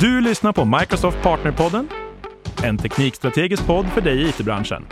Du 0.00 0.20
lyssnar 0.20 0.52
på 0.52 0.64
Microsoft 0.64 1.22
Partnerpodden, 1.22 1.88
en 2.64 2.78
teknikstrategisk 2.78 3.66
podd 3.66 3.86
för 3.86 4.00
dig 4.00 4.22
i 4.22 4.28
it-branschen. 4.28 4.86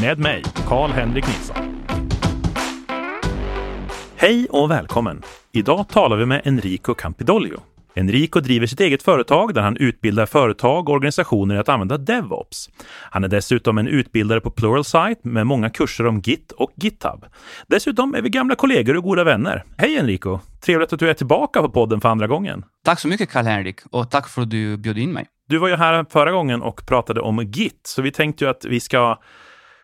Med 0.00 0.18
mig, 0.18 0.42
Karl-Henrik 0.68 1.26
Nilsson. 1.26 1.56
Hej 4.16 4.46
och 4.50 4.70
välkommen! 4.70 5.22
Idag 5.52 5.88
talar 5.88 6.16
vi 6.16 6.26
med 6.26 6.42
Enrico 6.44 6.94
Campidoglio. 6.94 7.60
Enrico 7.96 8.40
driver 8.40 8.66
sitt 8.66 8.80
eget 8.80 9.02
företag 9.02 9.54
där 9.54 9.62
han 9.62 9.76
utbildar 9.76 10.26
företag 10.26 10.88
och 10.88 10.94
organisationer 10.94 11.54
i 11.54 11.58
att 11.58 11.68
använda 11.68 11.98
DevOps. 11.98 12.70
Han 13.10 13.24
är 13.24 13.28
dessutom 13.28 13.78
en 13.78 13.88
utbildare 13.88 14.40
på 14.40 14.50
Pluralsight 14.50 15.24
med 15.24 15.46
många 15.46 15.70
kurser 15.70 16.06
om 16.06 16.20
Git 16.20 16.52
och 16.52 16.70
GitHub. 16.74 17.24
Dessutom 17.66 18.14
är 18.14 18.22
vi 18.22 18.28
gamla 18.28 18.54
kollegor 18.54 18.96
och 18.96 19.02
goda 19.02 19.24
vänner. 19.24 19.64
Hej 19.76 19.96
Enrico! 19.96 20.38
Trevligt 20.60 20.92
att 20.92 20.98
du 20.98 21.10
är 21.10 21.14
tillbaka 21.14 21.62
på 21.62 21.68
podden 21.68 22.00
för 22.00 22.08
andra 22.08 22.26
gången. 22.26 22.64
Tack 22.84 23.00
så 23.00 23.08
mycket 23.08 23.30
Karl-Henrik 23.30 23.80
och 23.90 24.10
tack 24.10 24.28
för 24.28 24.42
att 24.42 24.50
du 24.50 24.76
bjöd 24.76 24.98
in 24.98 25.12
mig. 25.12 25.26
Du 25.48 25.58
var 25.58 25.68
ju 25.68 25.76
här 25.76 26.06
förra 26.10 26.32
gången 26.32 26.62
och 26.62 26.86
pratade 26.86 27.20
om 27.20 27.44
Git, 27.44 27.80
så 27.86 28.02
vi 28.02 28.10
tänkte 28.10 28.44
ju 28.44 28.50
att 28.50 28.64
vi 28.64 28.80
ska 28.80 29.18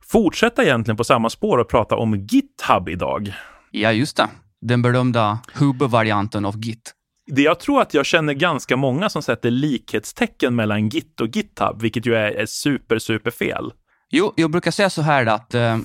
fortsätta 0.05 0.63
egentligen 0.65 0.97
på 0.97 1.05
samma 1.05 1.31
spår 1.31 1.59
och 1.59 1.69
prata 1.69 1.97
om 1.97 2.17
GitHub 2.17 2.89
idag. 2.89 3.35
Ja, 3.71 3.93
just 3.93 4.17
det. 4.17 4.29
Den 4.61 4.83
berömda 4.83 5.39
hub-varianten 5.55 6.45
av 6.45 6.59
Git. 6.59 6.95
Det 7.35 7.43
jag 7.43 7.61
tror 7.61 7.83
att 7.83 7.95
jag 7.95 8.07
känner 8.07 8.33
ganska 8.33 8.77
många 8.77 9.09
som 9.09 9.23
sätter 9.23 9.51
likhetstecken 9.51 10.55
mellan 10.55 10.89
Git 10.89 11.21
och 11.21 11.37
GitHub, 11.37 11.83
vilket 11.83 12.07
ju 12.07 12.15
är, 12.15 12.31
är 12.31 12.47
super, 12.47 12.99
super 12.99 13.31
fel. 13.31 13.73
Jo, 14.11 14.33
jag 14.37 14.51
brukar 14.51 14.71
säga 14.71 14.91
så 14.91 15.03
här 15.03 15.27
att 15.27 15.55
eh, 15.55 15.79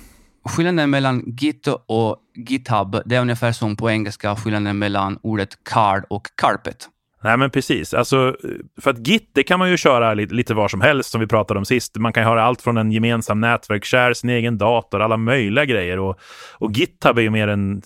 skillnaden 0.45 0.89
mellan 0.89 1.23
Git 1.25 1.67
och 1.87 2.17
GitHub, 2.35 3.01
det 3.05 3.15
är 3.15 3.21
ungefär 3.21 3.51
som 3.51 3.75
på 3.75 3.89
engelska 3.91 4.35
skillnaden 4.35 4.79
mellan 4.79 5.19
ordet 5.23 5.63
card 5.63 6.05
och 6.09 6.27
carpet. 6.35 6.89
Nej, 7.27 7.37
men 7.37 7.49
precis. 7.49 7.93
Alltså, 7.93 8.35
för 8.81 8.91
att 8.91 9.07
Git, 9.07 9.31
det 9.33 9.43
kan 9.43 9.59
man 9.59 9.69
ju 9.69 9.77
köra 9.77 10.13
lite, 10.13 10.33
lite 10.33 10.53
var 10.53 10.67
som 10.67 10.81
helst, 10.81 11.11
som 11.11 11.21
vi 11.21 11.27
pratade 11.27 11.57
om 11.57 11.65
sist. 11.65 11.95
Man 11.95 12.13
kan 12.13 12.23
ju 12.23 12.29
ha 12.29 12.41
allt 12.41 12.61
från 12.61 12.77
en 12.77 12.91
gemensam 12.91 13.41
nätverkskär, 13.41 14.13
sin 14.13 14.29
egen 14.29 14.57
dator, 14.57 15.01
alla 15.01 15.17
möjliga 15.17 15.65
grejer. 15.65 15.99
Och, 15.99 16.19
och 16.53 16.71
GitHub 16.71 17.17
är 17.17 17.21
ju 17.21 17.29
mer 17.29 17.47
en, 17.47 17.81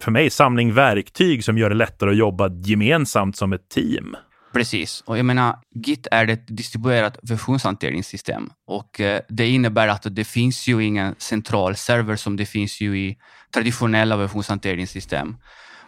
för 0.00 0.10
mig, 0.10 0.30
samling 0.30 0.74
verktyg 0.74 1.44
som 1.44 1.58
gör 1.58 1.68
det 1.68 1.74
lättare 1.74 2.10
att 2.10 2.16
jobba 2.16 2.48
gemensamt 2.48 3.36
som 3.36 3.52
ett 3.52 3.68
team. 3.68 4.16
Precis, 4.52 5.02
och 5.06 5.18
jag 5.18 5.26
menar, 5.26 5.56
Git 5.74 6.06
är 6.10 6.28
ett 6.28 6.56
distribuerat 6.56 7.18
versionshanteringssystem 7.22 8.50
och 8.66 9.00
eh, 9.00 9.20
det 9.28 9.48
innebär 9.48 9.88
att 9.88 10.06
det 10.10 10.24
finns 10.24 10.68
ju 10.68 10.84
ingen 10.84 11.14
central 11.18 11.76
server 11.76 12.16
som 12.16 12.36
det 12.36 12.46
finns 12.46 12.80
ju 12.80 12.98
i 12.98 13.16
traditionella 13.54 14.16
versionshanteringssystem. 14.16 15.36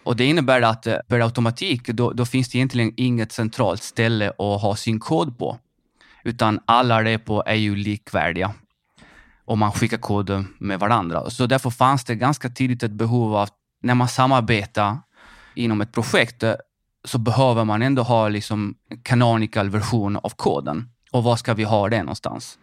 Och 0.06 0.16
det 0.16 0.24
innebär 0.24 0.62
att 0.62 0.86
eh, 0.86 0.96
per 1.08 1.20
automatik, 1.20 1.88
då, 1.88 2.12
då, 2.12 2.24
finns 2.24 2.48
det 2.48 2.58
egentligen 2.58 2.92
inget 2.96 3.32
centralt 3.32 3.82
ställe 3.82 4.28
att 4.28 4.62
ha 4.62 4.76
sin 4.76 5.00
kod 5.00 5.38
på, 5.38 5.58
utan 6.24 6.60
alla 6.64 7.04
repo 7.04 7.42
är 7.46 7.54
ju 7.54 7.76
likvärdiga 7.76 8.54
och 9.44 9.58
man 9.58 9.72
skickar 9.72 9.96
kod 9.96 10.44
med 10.58 10.80
varandra. 10.80 11.30
Så 11.30 11.46
därför 11.46 11.70
fanns 11.70 12.04
det 12.04 12.14
ganska 12.14 12.48
tidigt 12.48 12.82
ett 12.82 12.90
behov 12.90 13.36
av, 13.36 13.48
när 13.82 13.94
man 13.94 14.08
samarbetar 14.08 14.98
inom 15.54 15.80
ett 15.80 15.92
projekt, 15.92 16.42
eh, 16.42 16.54
så 17.04 17.18
behöver 17.18 17.64
man 17.64 17.82
ändå 17.82 18.02
ha 18.02 18.28
liksom 18.28 18.74
canonical 19.02 19.70
version 19.70 20.16
av 20.16 20.30
koden. 20.36 20.88
Och 21.12 21.24
var 21.24 21.36
ska 21.36 21.54
vi 21.54 21.64
ha 21.64 21.88
det 21.88 22.02
någonstans? 22.02 22.58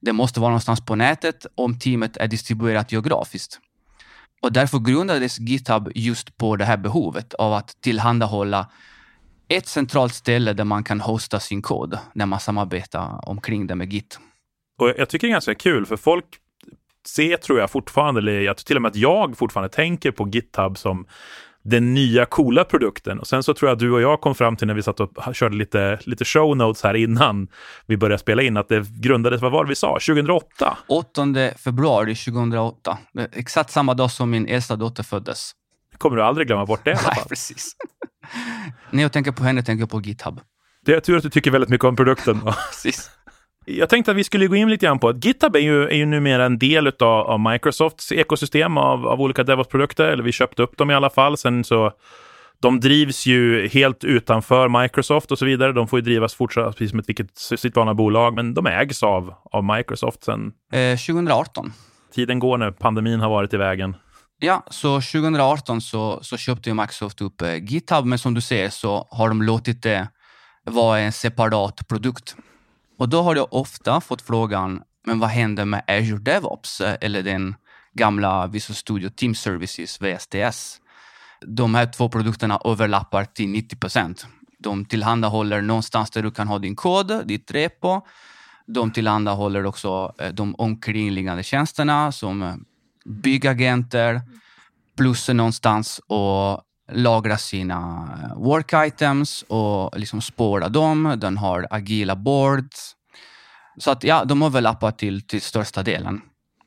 Det 0.00 0.12
måste 0.12 0.40
vara 0.40 0.50
någonstans 0.50 0.80
på 0.80 0.94
nätet 0.94 1.46
om 1.54 1.78
teamet 1.78 2.16
är 2.16 2.28
distribuerat 2.28 2.92
geografiskt. 2.92 3.60
Och 4.44 4.52
därför 4.52 4.78
grundades 4.78 5.38
GitHub 5.40 5.92
just 5.94 6.36
på 6.36 6.56
det 6.56 6.64
här 6.64 6.76
behovet 6.76 7.34
av 7.34 7.52
att 7.52 7.76
tillhandahålla 7.80 8.70
ett 9.48 9.66
centralt 9.66 10.14
ställe 10.14 10.52
där 10.52 10.64
man 10.64 10.84
kan 10.84 11.00
hosta 11.00 11.40
sin 11.40 11.62
kod 11.62 11.98
när 12.14 12.26
man 12.26 12.40
samarbetar 12.40 13.28
omkring 13.28 13.66
det 13.66 13.74
med 13.74 13.92
Git. 13.92 14.18
Och 14.78 14.88
jag 14.96 15.08
tycker 15.08 15.26
det 15.26 15.30
är 15.30 15.32
ganska 15.32 15.54
kul, 15.54 15.86
för 15.86 15.96
folk 15.96 16.24
ser, 17.06 17.36
tror 17.36 17.58
jag 17.58 17.70
fortfarande, 17.70 18.20
eller 18.20 18.40
jag 18.40 18.56
tror 18.56 18.64
till 18.64 18.76
och 18.76 18.82
med 18.82 18.88
att 18.88 18.96
jag 18.96 19.36
fortfarande 19.36 19.68
tänker 19.68 20.10
på 20.10 20.28
GitHub 20.28 20.78
som 20.78 21.06
den 21.64 21.94
nya 21.94 22.26
coola 22.26 22.64
produkten. 22.64 23.18
Och 23.18 23.26
sen 23.26 23.42
så 23.42 23.54
tror 23.54 23.68
jag 23.68 23.76
att 23.76 23.80
du 23.80 23.92
och 23.92 24.00
jag 24.00 24.20
kom 24.20 24.34
fram 24.34 24.56
till 24.56 24.66
när 24.66 24.74
vi 24.74 24.82
satt 24.82 25.00
och 25.00 25.34
körde 25.34 25.56
lite, 25.56 25.98
lite 26.04 26.24
show 26.24 26.56
notes 26.56 26.82
här 26.82 26.94
innan 26.94 27.48
vi 27.86 27.96
började 27.96 28.18
spela 28.18 28.42
in, 28.42 28.56
att 28.56 28.68
det 28.68 28.88
grundades, 28.88 29.42
vad 29.42 29.52
var 29.52 29.64
det 29.64 29.68
vi 29.68 29.74
sa, 29.74 29.92
2008? 29.92 30.78
8 30.86 31.26
februari 31.64 32.14
2008. 32.14 32.98
Exakt 33.32 33.70
samma 33.70 33.94
dag 33.94 34.10
som 34.10 34.30
min 34.30 34.46
äldsta 34.46 34.76
dotter 34.76 35.02
föddes. 35.02 35.52
Kommer 35.98 36.16
du 36.16 36.22
aldrig 36.22 36.46
glömma 36.46 36.66
bort 36.66 36.84
det 36.84 36.90
i 36.90 36.92
alla 36.92 37.02
fall? 37.02 37.14
Nej, 37.16 37.24
precis. 37.28 37.76
när 38.90 39.02
jag 39.02 39.12
tänker 39.12 39.32
på 39.32 39.44
henne 39.44 39.62
tänker 39.62 39.82
jag 39.82 39.90
på 39.90 40.00
GitHub. 40.00 40.40
Det 40.84 40.94
är 40.94 41.00
tur 41.00 41.16
att 41.16 41.22
du 41.22 41.30
tycker 41.30 41.50
väldigt 41.50 41.70
mycket 41.70 41.84
om 41.84 41.96
produkten. 41.96 42.40
precis. 42.70 43.10
Jag 43.66 43.88
tänkte 43.88 44.10
att 44.10 44.16
vi 44.16 44.24
skulle 44.24 44.46
gå 44.46 44.56
in 44.56 44.70
lite 44.70 44.86
grann 44.86 44.98
på 44.98 45.08
att 45.08 45.24
GitHub 45.24 45.56
är 45.56 45.60
ju, 45.60 45.84
är 45.84 45.94
ju 45.94 46.06
numera 46.06 46.44
en 46.44 46.58
del 46.58 46.86
av, 46.86 47.02
av 47.02 47.40
Microsofts 47.40 48.12
ekosystem 48.12 48.78
av, 48.78 49.06
av 49.06 49.20
olika 49.20 49.42
DevOps-produkter, 49.42 50.04
eller 50.04 50.22
vi 50.22 50.32
köpte 50.32 50.62
upp 50.62 50.76
dem 50.76 50.90
i 50.90 50.94
alla 50.94 51.10
fall. 51.10 51.36
Sen 51.36 51.64
så, 51.64 51.92
de 52.60 52.80
drivs 52.80 53.26
ju 53.26 53.68
helt 53.68 54.04
utanför 54.04 54.82
Microsoft 54.82 55.32
och 55.32 55.38
så 55.38 55.44
vidare. 55.44 55.72
De 55.72 55.88
får 55.88 55.98
ju 55.98 56.02
drivas 56.02 56.34
fortsatt 56.34 56.76
precis 56.76 56.90
som 56.90 56.98
ett 56.98 57.08
vilket 57.08 57.38
sitt 57.38 57.76
vanliga 57.76 57.94
bolag, 57.94 58.34
men 58.34 58.54
de 58.54 58.66
ägs 58.66 59.02
av, 59.02 59.34
av 59.52 59.64
Microsoft 59.64 60.24
sen... 60.24 60.52
Eh, 60.72 60.96
2018. 60.96 61.72
Tiden 62.14 62.38
går 62.38 62.58
nu, 62.58 62.72
pandemin 62.72 63.20
har 63.20 63.30
varit 63.30 63.54
i 63.54 63.56
vägen. 63.56 63.96
Ja, 64.38 64.62
så 64.70 65.00
2018 65.00 65.80
så, 65.80 66.18
så 66.22 66.36
köpte 66.36 66.74
Microsoft 66.74 67.20
upp 67.20 67.42
eh, 67.42 67.56
GitHub, 67.56 68.04
men 68.04 68.18
som 68.18 68.34
du 68.34 68.40
ser 68.40 68.68
så 68.68 69.08
har 69.10 69.28
de 69.28 69.42
låtit 69.42 69.82
det 69.82 70.08
vara 70.64 70.98
en 70.98 71.12
separat 71.12 71.88
produkt. 71.88 72.36
Och 72.98 73.08
då 73.08 73.22
har 73.22 73.36
jag 73.36 73.54
ofta 73.54 74.00
fått 74.00 74.22
frågan, 74.22 74.82
men 75.06 75.18
vad 75.18 75.30
händer 75.30 75.64
med 75.64 75.84
Azure 75.86 76.18
DevOps 76.18 76.80
eh, 76.80 76.96
eller 77.00 77.22
den 77.22 77.54
gamla 77.92 78.46
Visual 78.46 78.76
Studio 78.76 79.08
Team 79.08 79.34
Services, 79.34 80.00
VSTS? 80.00 80.80
De 81.46 81.74
här 81.74 81.86
två 81.86 82.08
produkterna 82.08 82.60
överlappar 82.64 83.24
till 83.24 83.48
90 83.48 83.76
procent. 83.76 84.26
De 84.58 84.84
tillhandahåller 84.84 85.62
någonstans 85.62 86.10
där 86.10 86.22
du 86.22 86.30
kan 86.30 86.48
ha 86.48 86.58
din 86.58 86.76
kod, 86.76 87.26
ditt 87.26 87.50
repo. 87.50 88.00
De 88.66 88.90
tillhandahåller 88.90 89.66
också 89.66 90.14
eh, 90.18 90.32
de 90.32 90.54
omkringliggande 90.54 91.42
tjänsterna 91.42 92.12
som 92.12 92.42
eh, 92.42 92.54
byggagenter, 93.04 94.20
plus 94.96 95.28
någonstans 95.28 96.00
och 96.06 96.62
lagra 96.92 97.38
sina 97.38 98.08
eh, 98.22 98.42
work 98.42 98.72
items 98.74 99.44
och 99.48 99.98
liksom 99.98 100.20
spåra 100.20 100.68
dem. 100.68 101.16
Den 101.20 101.36
har 101.36 101.66
agila 101.70 102.16
boards. 102.16 102.94
Så 103.78 103.90
att 103.90 104.04
ja, 104.04 104.24
de 104.24 104.42
överlappar 104.42 104.90
till, 104.90 105.26
till 105.26 105.40
största 105.40 105.82
delen. 105.82 106.20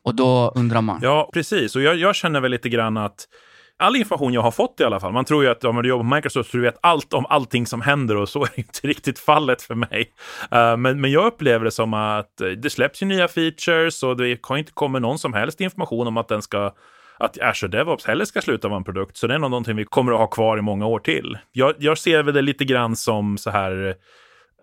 Och 0.03 0.15
då 0.15 0.51
undrar 0.55 0.81
man. 0.81 0.99
Ja, 1.03 1.29
precis. 1.33 1.75
Och 1.75 1.81
jag, 1.81 1.95
jag 1.95 2.15
känner 2.15 2.41
väl 2.41 2.51
lite 2.51 2.69
grann 2.69 2.97
att 2.97 3.27
all 3.79 3.95
information 3.95 4.33
jag 4.33 4.41
har 4.41 4.51
fått 4.51 4.79
i 4.79 4.83
alla 4.83 4.99
fall. 4.99 5.13
Man 5.13 5.25
tror 5.25 5.43
ju 5.43 5.49
att 5.49 5.63
om 5.63 5.81
du 5.83 5.89
jobbar 5.89 6.03
på 6.03 6.15
Microsoft 6.15 6.51
så 6.51 6.57
du 6.57 6.63
vet 6.63 6.77
allt 6.81 7.13
om 7.13 7.25
allting 7.25 7.65
som 7.65 7.81
händer 7.81 8.17
och 8.17 8.29
så 8.29 8.43
är 8.43 8.49
inte 8.59 8.79
riktigt 8.87 9.19
fallet 9.19 9.61
för 9.61 9.75
mig. 9.75 10.11
Uh, 10.53 10.77
men, 10.77 11.01
men 11.01 11.11
jag 11.11 11.25
upplever 11.25 11.65
det 11.65 11.71
som 11.71 11.93
att 11.93 12.41
eh, 12.41 12.47
det 12.47 12.69
släpps 12.69 13.01
ju 13.01 13.05
nya 13.05 13.27
features 13.27 14.03
och 14.03 14.17
det 14.17 14.39
har 14.41 14.57
inte 14.57 14.71
kommit 14.71 15.01
någon 15.01 15.19
som 15.19 15.33
helst 15.33 15.61
information 15.61 16.07
om 16.07 16.17
att 16.17 16.27
den 16.27 16.41
ska 16.41 16.73
att 17.19 17.41
Azure 17.41 17.71
DevOps 17.71 18.05
heller 18.05 18.25
ska 18.25 18.41
sluta 18.41 18.67
vara 18.67 18.77
en 18.77 18.83
produkt. 18.83 19.17
Så 19.17 19.27
det 19.27 19.33
är 19.33 19.39
nog 19.39 19.51
någonting 19.51 19.75
vi 19.75 19.85
kommer 19.85 20.11
att 20.11 20.19
ha 20.19 20.27
kvar 20.27 20.57
i 20.57 20.61
många 20.61 20.85
år 20.85 20.99
till. 20.99 21.37
Jag, 21.51 21.73
jag 21.77 21.97
ser 21.97 22.23
väl 22.23 22.33
det 22.33 22.41
lite 22.41 22.65
grann 22.65 22.95
som 22.95 23.37
så 23.37 23.49
här, 23.49 23.95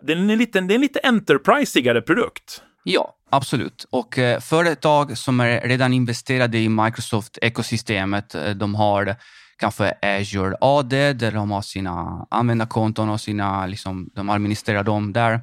det 0.02 0.12
är 0.12 0.16
en 0.16 0.26
lite, 0.26 0.60
det 0.60 0.72
är 0.72 0.76
en 0.76 0.80
lite 0.80 1.00
enterprisigare 1.02 2.02
produkt. 2.02 2.62
Ja, 2.84 3.14
absolut. 3.30 3.86
Och 3.90 4.18
eh, 4.18 4.40
företag 4.40 5.18
som 5.18 5.40
är 5.40 5.60
redan 5.60 5.92
investerade 5.92 6.58
i 6.58 6.68
Microsoft-ekosystemet, 6.68 8.34
eh, 8.34 8.50
de 8.50 8.74
har 8.74 9.16
kanske 9.58 9.94
Azure 10.02 10.56
AD 10.60 11.12
där 11.12 11.32
de 11.32 11.50
har 11.50 11.62
sina 11.62 12.26
användarkonton 12.30 13.08
och 13.08 13.20
sina, 13.20 13.66
liksom, 13.66 14.10
de 14.14 14.30
administrerar 14.30 14.82
dem 14.82 15.12
där. 15.12 15.40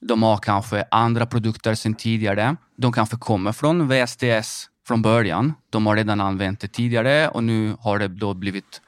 De 0.00 0.22
har 0.22 0.36
kanske 0.36 0.84
andra 0.90 1.26
produkter 1.26 1.74
sedan 1.74 1.94
tidigare. 1.94 2.56
De 2.78 2.92
kanske 2.92 3.16
kommer 3.16 3.52
från 3.52 3.88
VSTS 3.88 4.68
från 4.86 5.02
början. 5.02 5.54
De 5.70 5.86
har 5.86 5.96
redan 5.96 6.20
använt 6.20 6.60
det 6.60 6.68
tidigare 6.68 7.28
och 7.28 7.44
nu 7.44 7.76
har 7.80 7.98
det 7.98 8.08
då 8.08 8.34
blivit 8.34 8.82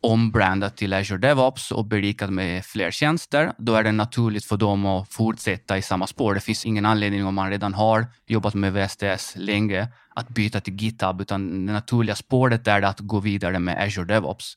ombrandat 0.00 0.76
till 0.76 0.92
Azure 0.92 1.18
DevOps 1.18 1.72
och 1.72 1.84
berikat 1.84 2.30
med 2.30 2.64
fler 2.64 2.90
tjänster. 2.90 3.52
Då 3.58 3.74
är 3.74 3.82
det 3.82 3.92
naturligt 3.92 4.44
för 4.44 4.56
dem 4.56 4.86
att 4.86 5.12
fortsätta 5.12 5.78
i 5.78 5.82
samma 5.82 6.06
spår. 6.06 6.34
Det 6.34 6.40
finns 6.40 6.66
ingen 6.66 6.86
anledning 6.86 7.26
om 7.26 7.34
man 7.34 7.50
redan 7.50 7.74
har 7.74 8.06
jobbat 8.26 8.54
med 8.54 8.72
VSTS 8.72 9.36
länge 9.36 9.88
att 10.14 10.28
byta 10.28 10.60
till 10.60 10.74
GitHub, 10.74 11.20
utan 11.20 11.66
det 11.66 11.72
naturliga 11.72 12.14
spåret 12.14 12.66
är 12.66 12.82
att 12.82 13.00
gå 13.00 13.20
vidare 13.20 13.58
med 13.58 13.82
Azure 13.82 14.06
DevOps. 14.06 14.54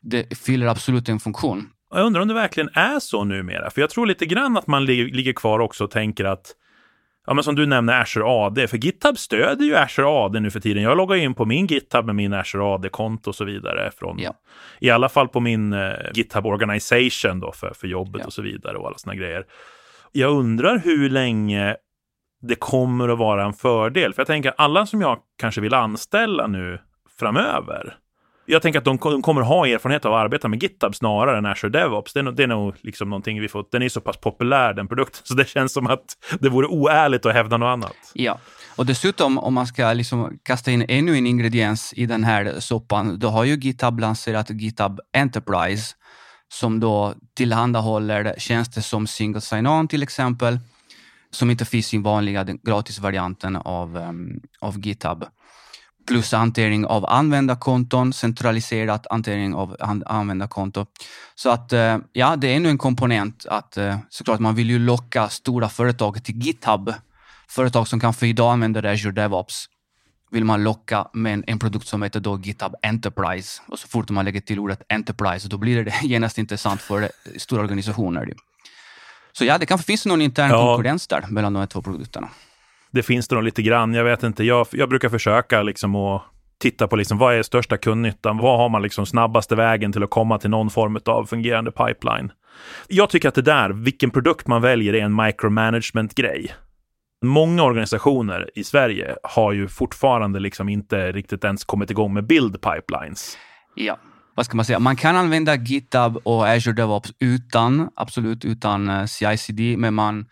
Det 0.00 0.38
fyller 0.38 0.66
absolut 0.66 1.08
en 1.08 1.20
funktion. 1.20 1.68
Jag 1.90 2.06
undrar 2.06 2.22
om 2.22 2.28
det 2.28 2.34
verkligen 2.34 2.68
är 2.74 2.98
så 2.98 3.24
numera, 3.24 3.70
för 3.70 3.80
jag 3.80 3.90
tror 3.90 4.06
lite 4.06 4.26
grann 4.26 4.56
att 4.56 4.66
man 4.66 4.84
ligger 4.84 5.32
kvar 5.32 5.58
också 5.58 5.84
och 5.84 5.90
tänker 5.90 6.24
att 6.24 6.54
ja, 7.28 7.34
men 7.34 7.44
som 7.44 7.54
du 7.54 7.66
nämner 7.66 8.00
Azure 8.00 8.24
AD, 8.26 8.68
för 8.68 8.76
GitHub 8.76 9.18
stöder 9.18 9.64
ju 9.64 9.76
Azure 9.76 10.06
AD 10.06 10.40
nu 10.40 10.50
för 10.50 10.60
tiden. 10.60 10.82
Jag 10.82 10.96
loggar 10.96 11.16
in 11.16 11.34
på 11.34 11.44
min 11.44 11.66
GitHub 11.66 12.06
med 12.06 12.14
min 12.14 12.32
Azure 12.32 12.64
AD-konto 12.64 13.30
och 13.30 13.34
så 13.34 13.44
vidare. 13.44 13.90
Från, 13.90 14.18
ja. 14.18 14.34
I 14.80 14.90
alla 14.90 15.08
fall 15.08 15.28
på 15.28 15.40
min 15.40 15.72
uh, 15.72 15.94
GitHub 16.14 16.46
Organization 16.46 17.40
då 17.40 17.52
för, 17.52 17.72
för 17.74 17.88
jobbet 17.88 18.20
ja. 18.20 18.26
och 18.26 18.32
så 18.32 18.42
vidare 18.42 18.78
och 18.78 18.86
alla 18.86 18.98
såna 18.98 19.14
grejer. 19.14 19.44
Jag 20.12 20.30
undrar 20.32 20.78
hur 20.78 21.10
länge 21.10 21.76
det 22.40 22.54
kommer 22.54 23.08
att 23.08 23.18
vara 23.18 23.44
en 23.44 23.52
fördel. 23.52 24.14
För 24.14 24.20
jag 24.20 24.26
tänker 24.26 24.54
alla 24.56 24.86
som 24.86 25.00
jag 25.00 25.18
kanske 25.38 25.60
vill 25.60 25.74
anställa 25.74 26.46
nu 26.46 26.80
framöver, 27.18 27.96
jag 28.50 28.62
tänker 28.62 28.78
att 28.78 28.84
de, 28.84 28.98
kommer 28.98 29.40
ha 29.40 29.66
erfarenhet 29.66 30.04
av 30.04 30.14
att 30.14 30.24
arbeta 30.24 30.48
med 30.48 30.62
GitHub 30.62 30.94
snarare 30.94 31.38
än 31.38 31.46
Azure 31.46 31.70
DevOps. 31.70 32.12
Det 32.12 32.20
är, 32.20 32.32
det 32.32 32.42
är 32.42 32.46
nog 32.46 32.74
liksom 32.80 33.10
någonting 33.10 33.40
vi 33.40 33.48
fått. 33.48 33.72
Den 33.72 33.82
är 33.82 33.88
så 33.88 34.00
pass 34.00 34.16
populär, 34.16 34.74
den 34.74 34.88
produkten, 34.88 35.20
så 35.24 35.34
det 35.34 35.48
känns 35.48 35.72
som 35.72 35.86
att 35.86 36.04
det 36.40 36.48
vore 36.48 36.66
oärligt 36.66 37.26
att 37.26 37.34
hävda 37.34 37.56
något 37.56 37.66
annat. 37.66 37.96
Ja, 38.12 38.38
och 38.76 38.86
dessutom 38.86 39.38
om 39.38 39.54
man 39.54 39.66
ska 39.66 39.92
liksom 39.92 40.38
kasta 40.42 40.70
in 40.70 40.84
ännu 40.88 41.16
en 41.16 41.26
ingrediens 41.26 41.92
i 41.96 42.06
den 42.06 42.24
här 42.24 42.60
soppan, 42.60 43.18
då 43.18 43.28
har 43.28 43.44
ju 43.44 43.54
GitHub 43.54 44.00
lanserat 44.00 44.50
GitHub 44.50 45.00
Enterprise 45.16 45.94
som 46.48 46.80
då 46.80 47.14
tillhandahåller 47.36 48.34
tjänster 48.38 48.80
som 48.80 49.06
single 49.06 49.40
sign-on 49.40 49.88
till 49.88 50.02
exempel, 50.02 50.58
som 51.30 51.50
inte 51.50 51.64
finns 51.64 51.94
i 51.94 51.98
vanliga 51.98 52.44
gratisvarianten 52.44 53.56
av, 53.56 53.96
um, 53.96 54.40
av 54.60 54.78
GitHub 54.86 55.24
plus 56.08 56.32
hantering 56.32 56.86
av 56.86 57.06
användarkonton, 57.06 58.12
centraliserat 58.12 59.06
hantering 59.10 59.54
av 59.54 59.76
användarkonton. 60.06 60.86
Så 61.34 61.50
att 61.50 61.72
eh, 61.72 61.98
ja, 62.12 62.36
det 62.36 62.48
är 62.48 62.56
ännu 62.56 62.68
en 62.68 62.78
komponent 62.78 63.46
att 63.48 63.76
eh, 63.76 63.96
såklart 64.08 64.40
man 64.40 64.54
vill 64.54 64.70
ju 64.70 64.78
locka 64.78 65.28
stora 65.28 65.68
företag 65.68 66.24
till 66.24 66.36
GitHub. 66.36 66.94
Företag 67.48 67.88
som 67.88 68.00
kanske 68.00 68.26
idag 68.26 68.52
använder 68.52 68.82
Azure 68.82 69.12
DevOps 69.12 69.66
vill 70.30 70.44
man 70.44 70.64
locka 70.64 71.08
med 71.12 71.44
en 71.46 71.58
produkt 71.58 71.86
som 71.86 72.02
heter 72.02 72.20
då 72.20 72.38
GitHub 72.38 72.74
Enterprise. 72.82 73.62
Och 73.66 73.78
så 73.78 73.88
fort 73.88 74.10
man 74.10 74.24
lägger 74.24 74.40
till 74.40 74.58
ordet 74.58 74.82
Enterprise, 74.88 75.48
då 75.48 75.58
blir 75.58 75.84
det 75.84 75.94
genast 76.02 76.38
intressant 76.38 76.80
för 76.80 77.02
eh, 77.02 77.08
stora 77.36 77.62
organisationer. 77.62 78.32
Så 79.32 79.44
ja, 79.44 79.58
det 79.58 79.66
kanske 79.66 79.86
finns 79.86 80.06
någon 80.06 80.22
intern 80.22 80.50
ja. 80.50 80.66
konkurrens 80.66 81.06
där 81.06 81.24
mellan 81.28 81.52
de 81.52 81.58
här 81.58 81.66
två 81.66 81.82
produkterna 81.82 82.28
det 82.90 83.02
finns 83.02 83.28
det 83.28 83.34
nog 83.34 83.44
lite 83.44 83.62
grann. 83.62 83.94
Jag 83.94 84.04
vet 84.04 84.22
inte. 84.22 84.44
Jag, 84.44 84.66
jag 84.72 84.88
brukar 84.88 85.08
försöka 85.08 85.62
liksom 85.62 85.96
att 85.96 86.22
titta 86.58 86.88
på 86.88 86.96
liksom, 86.96 87.18
vad 87.18 87.34
är 87.34 87.42
största 87.42 87.76
kundnyttan? 87.76 88.38
Vad 88.38 88.58
har 88.58 88.68
man 88.68 88.82
liksom 88.82 89.06
snabbaste 89.06 89.56
vägen 89.56 89.92
till 89.92 90.02
att 90.02 90.10
komma 90.10 90.38
till 90.38 90.50
någon 90.50 90.70
form 90.70 90.98
av 91.04 91.24
fungerande 91.24 91.70
pipeline? 91.70 92.32
Jag 92.88 93.10
tycker 93.10 93.28
att 93.28 93.34
det 93.34 93.42
där, 93.42 93.70
vilken 93.70 94.10
produkt 94.10 94.46
man 94.46 94.62
väljer, 94.62 94.94
är 94.94 95.02
en 95.02 95.16
micromanagement-grej. 95.16 96.54
Många 97.24 97.62
organisationer 97.62 98.50
i 98.54 98.64
Sverige 98.64 99.16
har 99.22 99.52
ju 99.52 99.68
fortfarande 99.68 100.40
liksom 100.40 100.68
inte 100.68 101.12
riktigt 101.12 101.44
ens 101.44 101.64
kommit 101.64 101.90
igång 101.90 102.14
med 102.14 102.26
build 102.26 102.60
pipelines. 102.62 103.38
Ja, 103.74 103.98
vad 104.34 104.46
ska 104.46 104.56
man 104.56 104.64
säga? 104.64 104.78
Man 104.78 104.96
kan 104.96 105.16
använda 105.16 105.54
GitHub 105.54 106.16
och 106.24 106.48
Azure 106.48 106.74
DevOps 106.74 107.12
utan, 107.18 107.90
absolut 107.96 108.44
utan 108.44 109.08
CICD, 109.08 109.38
CI-CD, 109.38 109.76
men 109.76 109.94
man 109.94 110.26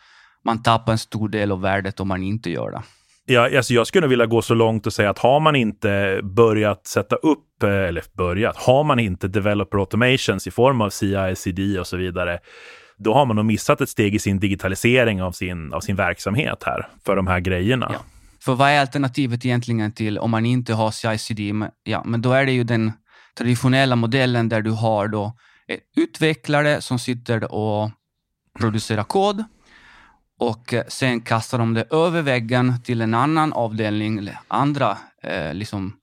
man 0.47 0.63
tappar 0.63 0.93
en 0.93 0.99
stor 0.99 1.29
del 1.29 1.53
av 1.53 1.61
värdet 1.61 2.01
om 2.01 2.09
man 2.09 2.23
inte 2.23 2.51
gör 2.51 2.71
det. 2.71 2.83
Ja, 3.29 3.57
alltså 3.57 3.75
jag 3.75 3.87
skulle 3.87 4.07
vilja 4.07 4.27
gå 4.27 4.43
så 4.43 4.55
långt 4.55 4.87
och 4.87 4.93
säga 4.93 5.11
att 5.11 5.19
har 5.19 5.41
man 5.41 5.57
inte 5.57 6.21
börjat 6.23 6.87
sätta 6.87 7.17
upp, 7.17 7.63
eh, 7.63 7.71
eller 7.71 8.03
börjat, 8.13 8.57
har 8.57 8.85
man 8.85 8.99
inte 8.99 9.29
developer 9.29 9.79
automations 9.79 10.47
i 10.47 10.51
form 10.51 10.81
av 10.81 10.91
CI, 10.91 11.35
CD 11.37 11.79
och 11.79 11.87
så 11.87 11.97
vidare, 11.97 12.39
då 12.99 13.15
har 13.15 13.27
man 13.27 13.37
nog 13.37 13.45
missat 13.45 13.81
ett 13.81 13.89
steg 13.89 14.15
i 14.15 14.19
sin 14.19 14.39
digitalisering 14.41 15.23
av 15.23 15.33
sin, 15.33 15.73
av 15.73 15.81
sin 15.81 15.97
verksamhet 15.97 16.63
här, 16.67 16.89
för 17.07 17.17
de 17.17 17.27
här 17.27 17.41
grejerna. 17.41 17.91
Ja. 17.93 17.99
För 18.41 18.55
vad 18.55 18.71
är 18.71 18.81
alternativet 18.81 19.45
egentligen 19.45 19.93
till 19.93 20.19
om 20.19 20.31
man 20.31 20.47
inte 20.47 20.75
har 20.75 20.91
CI-CD? 20.91 21.53
Ja, 21.85 22.03
men 22.05 22.23
då 22.23 22.33
är 22.33 22.47
det 22.47 22.53
ju 22.53 22.65
den 22.65 22.93
traditionella 23.39 23.97
modellen 23.97 24.49
där 24.49 24.63
du 24.63 24.71
har 24.71 25.09
då 25.09 25.33
utvecklare 25.97 26.81
som 26.81 26.99
sitter 26.99 27.53
och 27.53 27.91
producerar 28.59 29.05
kod 29.05 29.45
och 30.39 30.75
eh, 30.75 30.85
sen 30.89 31.21
kastar 31.21 31.59
de 31.59 31.75
det 31.75 31.93
över 31.93 32.23
väggen 32.23 32.83
till 32.83 33.01
en 33.01 33.15
annan 33.15 33.53
avdelning, 33.53 34.19
eller 34.19 34.39
andra, 34.49 34.99
eh, 35.23 35.55
liksom, 35.55 35.97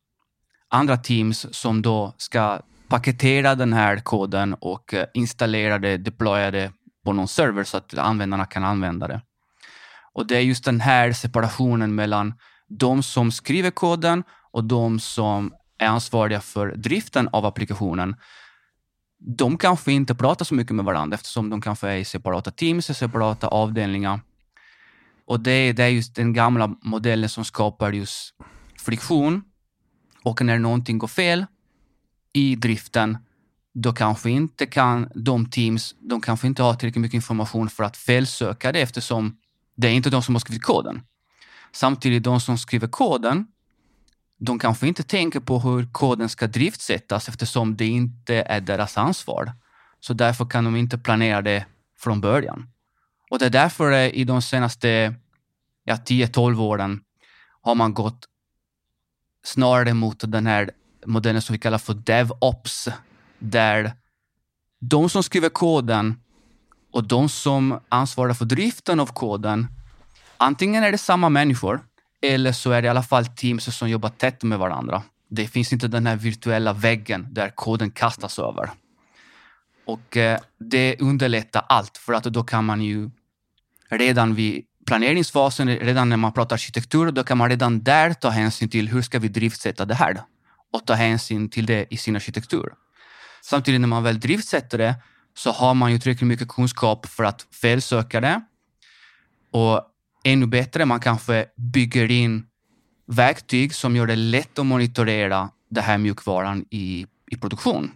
andra 0.69 0.97
teams 0.97 1.47
som 1.51 1.81
då 1.81 2.13
ska 2.17 2.59
paketera 2.87 3.55
den 3.55 3.73
här 3.73 3.97
koden 3.97 4.53
och 4.53 4.93
eh, 4.93 5.05
installera 5.13 5.79
det, 5.79 5.97
deploya 5.97 6.51
det 6.51 6.71
på 7.05 7.13
någon 7.13 7.27
server 7.27 7.63
så 7.63 7.77
att 7.77 7.97
användarna 7.97 8.45
kan 8.45 8.63
använda 8.63 9.07
det. 9.07 9.21
Och 10.13 10.27
det 10.27 10.37
är 10.37 10.41
just 10.41 10.65
den 10.65 10.81
här 10.81 11.11
separationen 11.11 11.95
mellan 11.95 12.33
de 12.67 13.03
som 13.03 13.31
skriver 13.31 13.71
koden 13.71 14.23
och 14.51 14.63
de 14.63 14.99
som 14.99 15.53
är 15.77 15.87
ansvariga 15.87 16.39
för 16.39 16.67
driften 16.75 17.29
av 17.31 17.45
applikationen 17.45 18.15
de 19.25 19.57
kanske 19.57 19.91
inte 19.91 20.15
pratar 20.15 20.45
så 20.45 20.55
mycket 20.55 20.75
med 20.75 20.85
varandra 20.85 21.15
eftersom 21.15 21.49
de 21.49 21.61
kanske 21.61 21.89
är 21.89 21.97
i 21.97 22.05
separata 22.05 22.51
teams, 22.51 22.89
i 22.89 22.93
separata 22.93 23.47
avdelningar. 23.47 24.19
Och 25.25 25.39
det, 25.39 25.73
det 25.73 25.83
är 25.83 25.87
just 25.87 26.15
den 26.15 26.33
gamla 26.33 26.75
modellen 26.81 27.29
som 27.29 27.45
skapar 27.45 27.91
just 27.91 28.33
friktion. 28.79 29.43
Och 30.23 30.41
när 30.41 30.59
någonting 30.59 30.97
går 30.97 31.07
fel 31.07 31.45
i 32.33 32.55
driften, 32.55 33.17
då 33.73 33.93
kanske 33.93 34.29
inte 34.29 34.65
kan 34.65 35.09
de 35.15 35.49
teams, 35.49 35.95
de 35.99 36.21
kanske 36.21 36.47
inte 36.47 36.63
har 36.63 36.73
tillräckligt 36.73 37.01
mycket 37.01 37.15
information 37.15 37.69
för 37.69 37.83
att 37.83 37.97
felsöka 37.97 38.71
det 38.71 38.81
eftersom 38.81 39.37
det 39.75 39.87
är 39.87 39.91
inte 39.91 40.09
de 40.09 40.23
som 40.23 40.35
har 40.35 40.39
skrivit 40.39 40.63
koden. 40.63 41.01
Samtidigt, 41.71 42.23
de 42.23 42.39
som 42.39 42.57
skriver 42.57 42.87
koden, 42.87 43.45
de 44.39 44.59
kanske 44.59 44.87
inte 44.87 45.03
tänker 45.03 45.39
på 45.39 45.59
hur 45.59 45.87
koden 45.91 46.29
ska 46.29 46.47
driftsättas 46.47 47.29
eftersom 47.29 47.77
det 47.77 47.85
inte 47.85 48.35
är 48.35 48.61
deras 48.61 48.97
ansvar. 48.97 49.51
Så 49.99 50.13
därför 50.13 50.45
kan 50.45 50.63
de 50.63 50.75
inte 50.75 50.97
planera 50.97 51.41
det 51.41 51.65
från 51.99 52.21
början. 52.21 52.69
Och 53.29 53.39
det 53.39 53.45
är 53.45 53.49
därför 53.49 53.91
i 53.91 54.23
de 54.23 54.41
senaste 54.41 55.15
ja, 55.83 55.95
10-12 55.95 56.61
åren 56.61 57.01
har 57.61 57.75
man 57.75 57.93
gått 57.93 58.25
snarare 59.43 59.93
mot 59.93 60.31
den 60.31 60.47
här 60.47 60.71
modellen 61.05 61.41
som 61.41 61.53
vi 61.53 61.59
kallar 61.59 61.77
för 61.77 61.93
DevOps, 61.93 62.89
där 63.39 63.93
de 64.79 65.09
som 65.09 65.23
skriver 65.23 65.49
koden 65.49 66.19
och 66.91 67.07
de 67.07 67.29
som 67.29 67.79
ansvarar 67.89 68.33
för 68.33 68.45
driften 68.45 68.99
av 68.99 69.05
koden, 69.05 69.67
antingen 70.37 70.83
är 70.83 70.91
det 70.91 70.97
samma 70.97 71.29
människor 71.29 71.81
eller 72.23 72.51
så 72.51 72.71
är 72.71 72.81
det 72.81 72.85
i 72.85 72.89
alla 72.89 73.03
fall 73.03 73.25
teams 73.25 73.77
som 73.77 73.89
jobbar 73.89 74.09
tätt 74.09 74.43
med 74.43 74.59
varandra. 74.59 75.03
Det 75.29 75.47
finns 75.47 75.73
inte 75.73 75.87
den 75.87 76.07
här 76.07 76.15
virtuella 76.15 76.73
väggen 76.73 77.27
där 77.31 77.49
koden 77.49 77.91
kastas 77.91 78.39
över. 78.39 78.69
Och 79.85 80.17
eh, 80.17 80.39
det 80.59 81.01
underlättar 81.01 81.65
allt 81.69 81.97
för 81.97 82.13
att 82.13 82.23
då 82.23 82.43
kan 82.43 82.65
man 82.65 82.81
ju 82.81 83.09
redan 83.89 84.35
vid 84.35 84.65
planeringsfasen, 84.85 85.67
redan 85.67 86.09
när 86.09 86.17
man 86.17 86.33
pratar 86.33 86.55
arkitektur, 86.55 87.11
då 87.11 87.23
kan 87.23 87.37
man 87.37 87.49
redan 87.49 87.83
där 87.83 88.13
ta 88.13 88.29
hänsyn 88.29 88.69
till 88.69 88.89
hur 88.89 89.01
ska 89.01 89.19
vi 89.19 89.27
driftsätta 89.27 89.85
det 89.85 89.95
här 89.95 90.21
och 90.73 90.85
ta 90.85 90.93
hänsyn 90.93 91.49
till 91.49 91.65
det 91.65 91.85
i 91.89 91.97
sin 91.97 92.15
arkitektur. 92.15 92.73
Samtidigt 93.41 93.81
när 93.81 93.87
man 93.87 94.03
väl 94.03 94.19
driftsätter 94.19 94.77
det 94.77 94.95
så 95.35 95.51
har 95.51 95.73
man 95.73 95.91
ju 95.91 95.99
tillräckligt 95.99 96.27
mycket 96.27 96.47
kunskap 96.47 97.05
för 97.05 97.23
att 97.23 97.47
felsöka 97.61 98.21
det. 98.21 98.41
Och 99.51 99.92
ännu 100.23 100.45
bättre, 100.45 100.85
man 100.85 100.99
kanske 100.99 101.45
bygger 101.55 102.11
in 102.11 102.45
verktyg 103.05 103.75
som 103.75 103.95
gör 103.95 104.07
det 104.07 104.15
lätt 104.15 104.59
att 104.59 104.65
monitorera 104.65 105.49
den 105.69 105.83
här 105.83 105.97
mjukvaran 105.97 106.65
i, 106.69 107.05
i 107.31 107.37
produktion. 107.37 107.91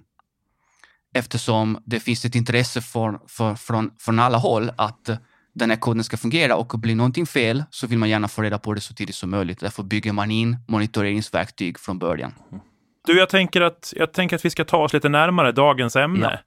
Eftersom 1.13 1.77
det 1.85 1.99
finns 1.99 2.25
ett 2.25 2.35
intresse 2.35 2.81
för, 2.81 3.19
för, 3.27 3.55
från, 3.55 3.91
från 3.99 4.19
alla 4.19 4.37
håll 4.37 4.71
att 4.75 5.09
den 5.55 5.69
här 5.69 5.77
koden 5.77 6.03
ska 6.03 6.17
fungera 6.17 6.55
och 6.55 6.79
blir 6.79 6.95
någonting 6.95 7.25
fel 7.25 7.63
så 7.69 7.87
vill 7.87 7.97
man 7.97 8.09
gärna 8.09 8.27
få 8.27 8.41
reda 8.41 8.59
på 8.59 8.73
det 8.73 8.81
så 8.81 8.93
tidigt 8.93 9.15
som 9.15 9.29
möjligt. 9.29 9.59
Därför 9.59 9.83
bygger 9.83 10.13
man 10.13 10.31
in 10.31 10.57
monitoreringsverktyg 10.67 11.79
från 11.79 11.99
början. 11.99 12.33
Mm. 12.51 12.63
Du, 13.07 13.17
jag 13.17 13.29
tänker, 13.29 13.61
att, 13.61 13.93
jag 13.95 14.13
tänker 14.13 14.35
att 14.35 14.45
vi 14.45 14.49
ska 14.49 14.65
ta 14.65 14.77
oss 14.77 14.93
lite 14.93 15.09
närmare 15.09 15.51
dagens 15.51 15.95
ämne. 15.95 16.39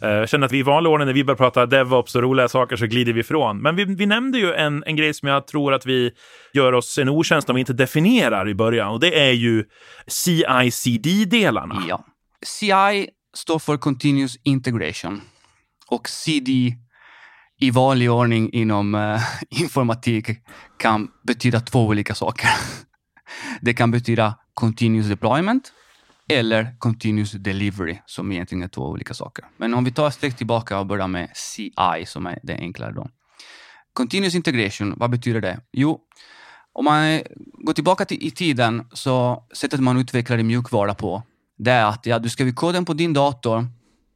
Ja. 0.00 0.08
Eh, 0.08 0.14
jag 0.14 0.28
känner 0.28 0.46
att 0.46 0.52
vi 0.52 0.58
i 0.58 0.62
vanlig 0.62 0.92
ordning 0.92 1.06
när 1.06 1.12
vi 1.12 1.24
börjar 1.24 1.36
prata 1.36 1.66
DevOps 1.66 2.14
och 2.14 2.22
roliga 2.22 2.48
saker 2.48 2.76
så 2.76 2.86
glider 2.86 3.12
vi 3.12 3.20
ifrån. 3.20 3.62
Men 3.62 3.76
vi, 3.76 3.84
vi 3.84 4.06
nämnde 4.06 4.38
ju 4.38 4.52
en, 4.52 4.84
en 4.86 4.96
grej 4.96 5.14
som 5.14 5.28
jag 5.28 5.46
tror 5.46 5.74
att 5.74 5.86
vi 5.86 6.10
gör 6.52 6.72
oss 6.72 6.98
en 6.98 7.08
otjänst 7.08 7.50
om 7.50 7.54
vi 7.54 7.60
inte 7.60 7.72
definierar 7.72 8.48
i 8.48 8.54
början 8.54 8.88
och 8.88 9.00
det 9.00 9.28
är 9.28 9.32
ju 9.32 9.64
CI-CD-delarna. 10.06 11.82
Ja. 11.88 12.04
CI 12.46 13.08
står 13.36 13.58
för 13.58 13.76
Continuous 13.76 14.36
Integration 14.44 15.20
och 15.86 16.08
CD 16.08 16.72
i 17.60 17.70
vanlig 17.70 18.10
ordning 18.10 18.52
inom 18.52 18.94
uh, 18.94 19.20
informatik 19.60 20.28
kan 20.78 21.08
betyda 21.26 21.60
två 21.60 21.86
olika 21.86 22.14
saker. 22.14 22.48
Det 23.60 23.74
kan 23.74 23.90
betyda 23.90 24.34
continuous 24.54 25.08
deployment 25.08 25.72
eller 26.28 26.76
continuous 26.78 27.32
delivery, 27.32 27.98
som 28.06 28.32
egentligen 28.32 28.62
är 28.62 28.68
två 28.68 28.82
olika 28.82 29.14
saker. 29.14 29.44
Men 29.56 29.74
om 29.74 29.84
vi 29.84 29.92
tar 29.92 30.08
ett 30.08 30.14
steg 30.14 30.36
tillbaka 30.36 30.78
och 30.78 30.86
börjar 30.86 31.08
med 31.08 31.30
CI, 31.34 32.06
som 32.06 32.26
är 32.26 32.38
det 32.42 32.56
enklare 32.56 32.92
då. 32.92 33.08
Continuous 33.92 34.34
integration, 34.34 34.94
vad 34.96 35.10
betyder 35.10 35.40
det? 35.40 35.60
Jo, 35.72 36.00
om 36.72 36.84
man 36.84 37.22
går 37.52 37.72
tillbaka 37.72 38.04
till, 38.04 38.26
i 38.26 38.30
tiden, 38.30 38.86
så 38.92 39.44
sättet 39.52 39.80
man 39.80 39.98
utvecklade 39.98 40.42
mjukvara 40.42 40.94
på, 40.94 41.22
det 41.58 41.70
är 41.70 41.84
att 41.84 42.06
ja, 42.06 42.18
du 42.18 42.28
skriver 42.28 42.52
koden 42.52 42.84
på 42.84 42.94
din 42.94 43.12
dator 43.12 43.66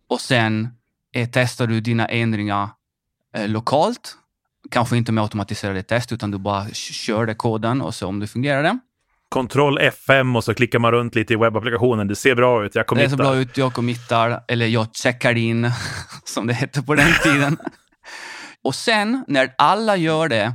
och 0.09 0.21
sen 0.21 0.69
eh, 1.15 1.29
testar 1.33 1.67
du 1.67 1.81
dina 1.81 2.07
ändringar 2.07 2.69
eh, 3.35 3.49
lokalt. 3.49 4.17
Kanske 4.71 4.97
inte 4.97 5.13
med 5.13 5.23
automatiserade 5.23 5.83
test, 5.83 6.13
utan 6.13 6.31
du 6.31 6.39
bara 6.39 6.69
körde 6.73 7.35
koden 7.35 7.81
och 7.81 7.95
så 7.95 8.07
om 8.07 8.21
det 8.21 8.27
fungerar. 8.27 8.79
Kontroll 9.29 9.79
F5 9.79 10.37
och 10.37 10.45
så 10.45 10.55
klickar 10.55 10.79
man 10.79 10.93
runt 10.93 11.15
lite 11.15 11.33
i 11.33 11.37
webbapplikationen. 11.37 12.09
Det 12.09 12.17
ser 12.17 12.35
bra 12.35 12.65
ut, 12.65 12.75
jag 12.75 12.87
committar. 12.87 13.05
Det 13.05 13.11
ser 13.11 13.17
bra 13.17 13.37
ut, 13.37 13.57
jag 13.57 13.75
committar, 13.75 14.45
eller 14.49 14.67
jag 14.67 14.97
checkar 14.97 15.37
in, 15.37 15.71
som 16.25 16.47
det 16.47 16.53
hette 16.53 16.83
på 16.83 16.95
den 16.95 17.13
tiden. 17.23 17.59
och 18.63 18.75
sen 18.75 19.25
när 19.29 19.55
alla 19.59 19.97
gör 19.97 20.29
det 20.29 20.55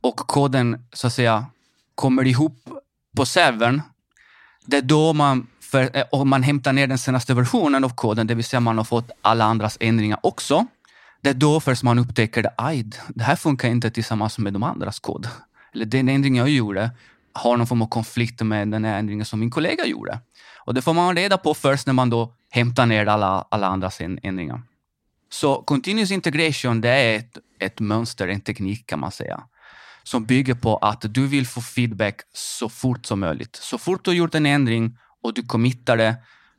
och 0.00 0.16
koden 0.16 0.86
så 0.92 1.06
att 1.06 1.12
säga 1.12 1.46
kommer 1.94 2.26
ihop 2.26 2.68
på 3.16 3.26
servern, 3.26 3.82
det 4.66 4.76
är 4.76 4.82
då 4.82 5.12
man, 5.12 5.46
för, 5.60 5.96
eh, 5.96 6.04
och 6.12 6.26
man 6.26 6.42
hämtar 6.42 6.72
ner 6.72 6.86
den 6.86 6.98
senaste 6.98 7.34
versionen 7.34 7.84
av 7.84 7.94
koden, 7.94 8.26
det 8.26 8.34
vill 8.34 8.44
säga 8.44 8.60
man 8.60 8.78
har 8.78 8.84
fått 8.84 9.10
alla 9.22 9.44
andras 9.44 9.76
ändringar 9.80 10.18
också. 10.22 10.66
Det 11.20 11.30
är 11.30 11.34
då 11.34 11.60
först 11.60 11.82
man 11.82 11.98
upptäcker 11.98 12.46
att 12.56 12.84
det 13.08 13.24
här 13.24 13.36
funkar 13.36 13.68
inte 13.68 13.90
tillsammans 13.90 14.38
med 14.38 14.52
de 14.52 14.62
andras 14.62 15.00
kod. 15.00 15.28
Eller 15.74 15.84
den 15.84 16.08
ändring 16.08 16.36
jag 16.36 16.48
gjorde 16.48 16.90
har 17.34 17.56
någon 17.56 17.66
form 17.66 17.82
av 17.82 17.86
konflikt 17.86 18.40
med 18.40 18.68
den 18.68 18.84
här 18.84 18.98
ändringen 18.98 19.24
som 19.24 19.40
min 19.40 19.50
kollega 19.50 19.86
gjorde. 19.86 20.20
Och 20.58 20.74
det 20.74 20.82
får 20.82 20.94
man 20.94 21.16
reda 21.16 21.38
på 21.38 21.54
först 21.54 21.86
när 21.86 21.94
man 21.94 22.10
då 22.10 22.34
hämtar 22.50 22.86
ner 22.86 23.06
alla, 23.06 23.46
alla 23.50 23.66
andras 23.66 24.00
ändringar. 24.00 24.62
Så 25.30 25.62
continuous 25.62 26.10
integration, 26.10 26.80
det 26.80 26.88
är 26.88 27.16
ett, 27.18 27.38
ett 27.60 27.80
mönster, 27.80 28.28
en 28.28 28.40
teknik 28.40 28.86
kan 28.86 29.00
man 29.00 29.10
säga, 29.10 29.42
som 30.02 30.24
bygger 30.24 30.54
på 30.54 30.76
att 30.76 31.14
du 31.14 31.26
vill 31.26 31.46
få 31.46 31.60
feedback 31.60 32.20
så 32.32 32.68
fort 32.68 33.06
som 33.06 33.20
möjligt. 33.20 33.56
Så 33.56 33.78
fort 33.78 34.04
du 34.04 34.10
har 34.10 34.16
gjort 34.16 34.34
en 34.34 34.46
ändring 34.46 34.98
och 35.22 35.34
du 35.34 35.42
committar 35.42 35.96
det, 35.96 36.16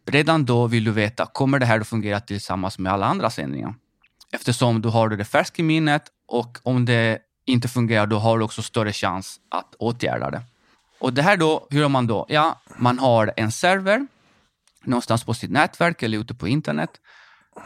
redan 0.07 0.45
då 0.45 0.67
vill 0.67 0.83
du 0.83 0.91
veta, 0.91 1.25
kommer 1.25 1.59
det 1.59 1.65
här 1.65 1.79
att 1.79 1.87
fungera 1.87 2.19
tillsammans 2.19 2.79
med 2.79 2.93
alla 2.93 3.05
andra 3.05 3.29
ändringar? 3.37 3.75
Eftersom 4.31 4.81
du 4.81 4.89
har 4.89 5.09
det 5.09 5.25
färskt 5.25 5.59
i 5.59 5.63
minnet 5.63 6.03
och 6.27 6.57
om 6.63 6.85
det 6.85 7.19
inte 7.45 7.67
fungerar, 7.67 8.07
då 8.07 8.17
har 8.17 8.37
du 8.37 8.43
också 8.43 8.61
större 8.61 8.93
chans 8.93 9.39
att 9.51 9.75
åtgärda 9.79 10.31
det. 10.31 10.41
Och 11.05 11.13
det 11.13 11.21
här 11.21 11.37
då, 11.37 11.67
hur 11.69 11.79
gör 11.79 11.89
man 11.89 12.07
då? 12.07 12.25
Ja, 12.29 12.61
man 12.77 12.99
har 12.99 13.33
en 13.37 13.51
server 13.51 14.07
någonstans 14.83 15.23
på 15.23 15.33
sitt 15.33 15.51
nätverk 15.51 16.03
eller 16.03 16.17
ute 16.17 16.33
på 16.33 16.47
internet 16.47 16.89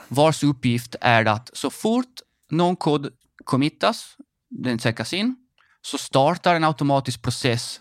vars 0.07 0.43
uppgift 0.43 0.95
är 1.01 1.25
att 1.25 1.49
så 1.53 1.69
fort 1.69 2.19
någon 2.49 2.75
kod 2.75 3.09
committas, 3.43 4.17
den 4.49 4.79
checkas 4.79 5.13
in, 5.13 5.35
så 5.81 5.97
startar 5.97 6.55
en 6.55 6.63
automatisk 6.63 7.21
process 7.21 7.79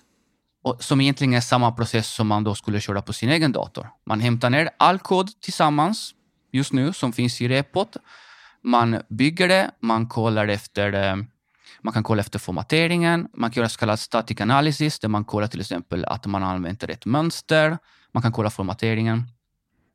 som 0.78 1.00
egentligen 1.00 1.34
är 1.34 1.40
samma 1.40 1.72
process 1.72 2.08
som 2.08 2.26
man 2.26 2.44
då 2.44 2.54
skulle 2.54 2.80
köra 2.80 3.02
på 3.02 3.12
sin 3.12 3.28
egen 3.28 3.52
dator. 3.52 3.88
Man 4.06 4.20
hämtar 4.20 4.50
ner 4.50 4.70
all 4.76 4.98
kod 4.98 5.40
tillsammans 5.40 6.14
just 6.52 6.72
nu 6.72 6.92
som 6.92 7.12
finns 7.12 7.40
i 7.40 7.48
repot. 7.48 7.96
Man 8.62 9.02
bygger 9.08 9.48
det, 9.48 9.70
man 9.80 10.08
kollar 10.08 10.48
efter 10.48 10.92
eh, 10.92 11.16
man 11.82 11.92
kan 11.92 12.02
kolla 12.02 12.20
efter 12.20 12.38
formateringen, 12.38 13.28
man 13.34 13.50
kan 13.50 13.60
göra 13.60 13.68
så 13.68 13.78
kallad 13.78 13.98
static 13.98 14.40
analysis 14.40 14.98
där 14.98 15.08
man 15.08 15.24
kollar 15.24 15.46
till 15.46 15.60
exempel 15.60 16.04
att 16.04 16.26
man 16.26 16.42
har 16.42 16.54
använt 16.54 16.84
rätt 16.84 17.06
mönster. 17.06 17.78
Man 18.12 18.22
kan 18.22 18.32
kolla 18.32 18.50
formateringen. 18.50 19.22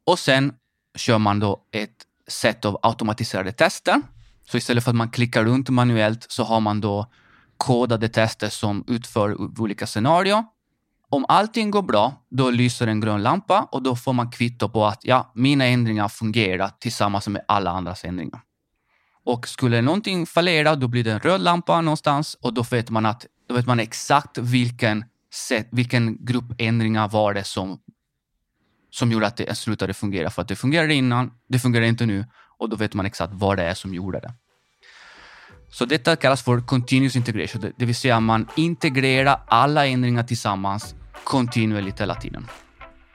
Och 0.05 0.19
sen 0.19 0.53
kör 0.95 1.17
man 1.17 1.39
då 1.39 1.61
ett 1.71 2.05
sätt 2.27 2.65
av 2.65 2.79
automatiserade 2.81 3.51
tester. 3.51 4.01
Så 4.49 4.57
istället 4.57 4.83
för 4.83 4.91
att 4.91 4.95
man 4.95 5.09
klickar 5.09 5.43
runt 5.43 5.69
manuellt 5.69 6.25
så 6.29 6.43
har 6.43 6.59
man 6.59 6.81
då 6.81 7.11
kodade 7.57 8.09
tester 8.09 8.49
som 8.49 8.83
utför 8.87 9.61
olika 9.61 9.87
scenarier. 9.87 10.43
Om 11.09 11.25
allting 11.27 11.71
går 11.71 11.81
bra, 11.81 12.13
då 12.29 12.49
lyser 12.49 12.87
en 12.87 12.99
grön 12.99 13.23
lampa 13.23 13.67
och 13.71 13.83
då 13.83 13.95
får 13.95 14.13
man 14.13 14.31
kvitto 14.31 14.69
på 14.69 14.85
att 14.85 14.99
ja, 15.03 15.31
mina 15.35 15.65
ändringar 15.65 16.07
fungerar 16.07 16.71
tillsammans 16.79 17.27
med 17.27 17.45
alla 17.47 17.71
andras 17.71 18.05
ändringar. 18.05 18.41
Och 19.25 19.48
skulle 19.48 19.82
någonting 19.82 20.25
fallera, 20.25 20.75
då 20.75 20.88
blir 20.88 21.03
det 21.03 21.12
en 21.12 21.20
röd 21.20 21.42
lampa 21.42 21.82
någonstans 21.82 22.38
och 22.42 22.53
då 22.53 22.63
vet 22.63 22.89
man, 22.89 23.06
att, 23.06 23.25
då 23.48 23.56
vet 23.56 23.68
man 23.68 23.80
exakt 23.80 24.38
vilken, 24.38 25.06
sätt, 25.34 25.68
vilken 25.72 26.25
gruppändringar 26.25 27.10
var 27.10 27.34
det 27.34 27.44
som, 27.44 27.80
som 28.89 29.12
gjorde 29.12 29.27
att 29.27 29.38
det 29.38 29.56
slutade 29.56 29.94
fungera. 29.94 30.30
För 30.30 30.42
att 30.42 30.48
det 30.48 30.56
fungerade 30.56 30.94
innan, 30.94 31.32
det 31.48 31.60
fungerar 31.60 31.86
inte 31.86 32.06
nu 32.06 32.25
och 32.58 32.70
då 32.70 32.75
vet 32.75 32.94
man 32.94 33.06
exakt 33.06 33.34
vad 33.34 33.58
det 33.58 33.63
är 33.63 33.74
som 33.74 33.94
gjorde 33.94 34.20
det. 34.20 34.34
Så 35.70 35.86
detta 35.86 36.15
kallas 36.15 36.44
för 36.44 36.62
continuous 36.62 37.15
integration, 37.15 37.74
det 37.77 37.86
vill 37.86 37.96
säga 37.96 38.20
man 38.20 38.48
integrerar 38.56 39.42
alla 39.48 39.88
ändringar 39.88 40.24
tillsammans 40.24 40.96
kontinuerligt 41.24 42.01
hela 42.01 42.15
tiden. 42.15 42.48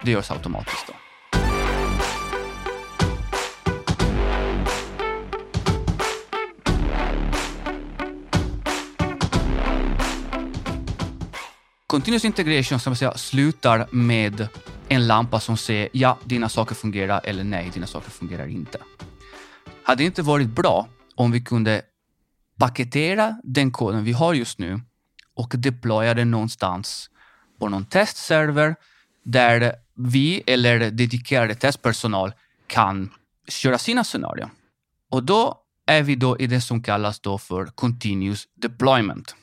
Det 0.04 0.10
görs 0.10 0.30
automatiskt. 0.30 0.86
Då. 0.86 1.07
Continuous 11.98 12.24
integration 12.24 12.80
som 12.80 12.96
säga, 12.96 13.16
slutar 13.16 13.86
med 13.90 14.48
en 14.88 15.06
lampa 15.06 15.40
som 15.40 15.56
säger 15.56 15.88
ja, 15.92 16.18
dina 16.24 16.48
saker 16.48 16.74
fungerar 16.74 17.20
eller 17.24 17.44
nej, 17.44 17.70
dina 17.74 17.86
saker 17.86 18.10
fungerar 18.10 18.46
inte. 18.46 18.78
Hade 19.82 20.02
det 20.02 20.06
inte 20.06 20.22
varit 20.22 20.48
bra 20.48 20.88
om 21.14 21.30
vi 21.30 21.40
kunde 21.40 21.82
paketera 22.58 23.40
den 23.44 23.72
koden 23.72 24.04
vi 24.04 24.12
har 24.12 24.34
just 24.34 24.58
nu 24.58 24.80
och 25.34 25.54
deploya 25.56 26.14
den 26.14 26.30
någonstans 26.30 27.10
på 27.58 27.68
någon 27.68 27.84
testserver 27.84 28.76
där 29.24 29.72
vi 29.94 30.42
eller 30.46 30.90
dedikerade 30.90 31.54
testpersonal 31.54 32.32
kan 32.66 33.10
köra 33.48 33.78
sina 33.78 34.04
scenarier. 34.04 34.50
Och 35.10 35.24
då 35.24 35.62
är 35.86 36.02
vi 36.02 36.14
då 36.14 36.38
i 36.38 36.46
det 36.46 36.60
som 36.60 36.82
kallas 36.82 37.20
då 37.20 37.38
för 37.38 37.66
continuous 37.66 38.48
deployment. 38.54 39.34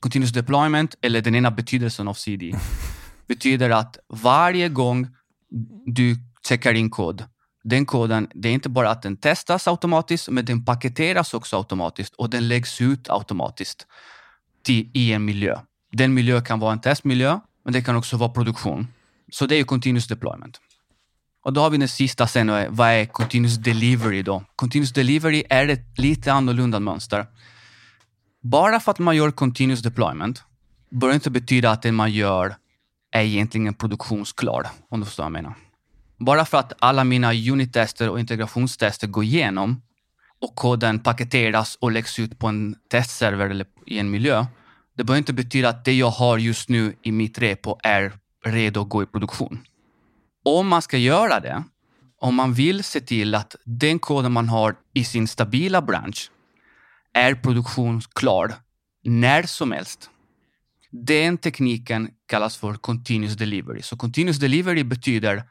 Continuous 0.00 0.32
deployment, 0.32 0.94
eller 1.02 1.20
den 1.20 1.34
ena 1.34 1.50
betydelsen 1.50 2.08
av 2.08 2.14
CD, 2.14 2.54
betyder 3.26 3.70
att 3.70 3.98
varje 4.08 4.68
gång 4.68 5.08
du 5.86 6.16
checkar 6.48 6.74
in 6.74 6.90
kod, 6.90 7.24
den 7.64 7.86
koden, 7.86 8.28
det 8.34 8.48
är 8.48 8.52
inte 8.52 8.68
bara 8.68 8.90
att 8.90 9.02
den 9.02 9.16
testas 9.16 9.68
automatiskt, 9.68 10.28
men 10.28 10.44
den 10.44 10.64
paketeras 10.64 11.34
också 11.34 11.56
automatiskt 11.56 12.14
och 12.14 12.30
den 12.30 12.48
läggs 12.48 12.80
ut 12.80 13.10
automatiskt 13.10 13.86
till, 14.62 14.90
i 14.94 15.12
en 15.12 15.24
miljö. 15.24 15.58
Den 15.92 16.14
miljö 16.14 16.40
kan 16.40 16.60
vara 16.60 16.72
en 16.72 16.80
testmiljö, 16.80 17.40
men 17.64 17.72
det 17.72 17.82
kan 17.82 17.96
också 17.96 18.16
vara 18.16 18.30
produktion. 18.30 18.88
Så 19.32 19.46
det 19.46 19.54
är 19.56 19.64
continuous 19.64 20.06
deployment. 20.06 20.60
Och 21.44 21.52
då 21.52 21.60
har 21.60 21.70
vi 21.70 21.78
den 21.78 21.88
sista 21.88 22.26
sen, 22.26 22.74
vad 22.76 22.88
är 22.88 23.06
continuous 23.06 23.56
delivery 23.56 24.22
då? 24.22 24.44
Continuous 24.56 24.92
delivery 24.92 25.44
är 25.50 25.68
ett 25.68 25.98
lite 25.98 26.32
annorlunda 26.32 26.80
mönster. 26.80 27.26
Bara 28.42 28.80
för 28.80 28.90
att 28.90 28.98
man 28.98 29.16
gör 29.16 29.30
continuous 29.30 29.82
deployment 29.82 30.44
bör 30.90 31.12
inte 31.12 31.30
betyda 31.30 31.70
att 31.70 31.82
det 31.82 31.92
man 31.92 32.12
gör 32.12 32.54
är 33.12 33.22
egentligen 33.22 33.74
produktionsklar, 33.74 34.66
om 34.88 35.00
du 35.00 35.06
förstår 35.06 35.22
vad 35.22 35.26
jag 35.26 35.32
menar. 35.32 35.54
Bara 36.18 36.44
för 36.44 36.58
att 36.58 36.72
alla 36.78 37.04
mina 37.04 37.32
unittester 37.32 38.08
och 38.08 38.20
integrationstester 38.20 39.06
går 39.06 39.24
igenom 39.24 39.82
och 40.40 40.54
koden 40.54 40.98
paketeras 40.98 41.78
och 41.80 41.92
läggs 41.92 42.18
ut 42.18 42.38
på 42.38 42.46
en 42.46 42.76
testserver 42.90 43.50
eller 43.50 43.66
i 43.86 43.98
en 43.98 44.10
miljö, 44.10 44.46
det 44.96 45.04
behöver 45.04 45.18
inte 45.18 45.32
betyda 45.32 45.68
att 45.68 45.84
det 45.84 45.92
jag 45.92 46.10
har 46.10 46.38
just 46.38 46.68
nu 46.68 46.96
i 47.02 47.12
mitt 47.12 47.38
repo 47.38 47.76
är 47.82 48.12
redo 48.44 48.82
att 48.82 48.88
gå 48.88 49.02
i 49.02 49.06
produktion. 49.06 49.60
Om 50.44 50.68
man 50.68 50.82
ska 50.82 50.96
göra 50.96 51.40
det, 51.40 51.64
om 52.20 52.34
man 52.34 52.54
vill 52.54 52.84
se 52.84 53.00
till 53.00 53.34
att 53.34 53.56
den 53.64 53.98
koden 53.98 54.32
man 54.32 54.48
har 54.48 54.74
i 54.94 55.04
sin 55.04 55.28
stabila 55.28 55.82
bransch 55.82 56.30
är 57.12 57.34
produktionsklar 57.34 58.54
när 59.04 59.42
som 59.42 59.72
helst. 59.72 60.10
Den 60.90 61.38
tekniken 61.38 62.10
kallas 62.26 62.56
för 62.56 62.74
continuous 62.74 63.36
delivery. 63.36 63.82
Så 63.82 63.96
continuous 63.96 64.38
delivery 64.38 64.84
betyder 64.84 65.44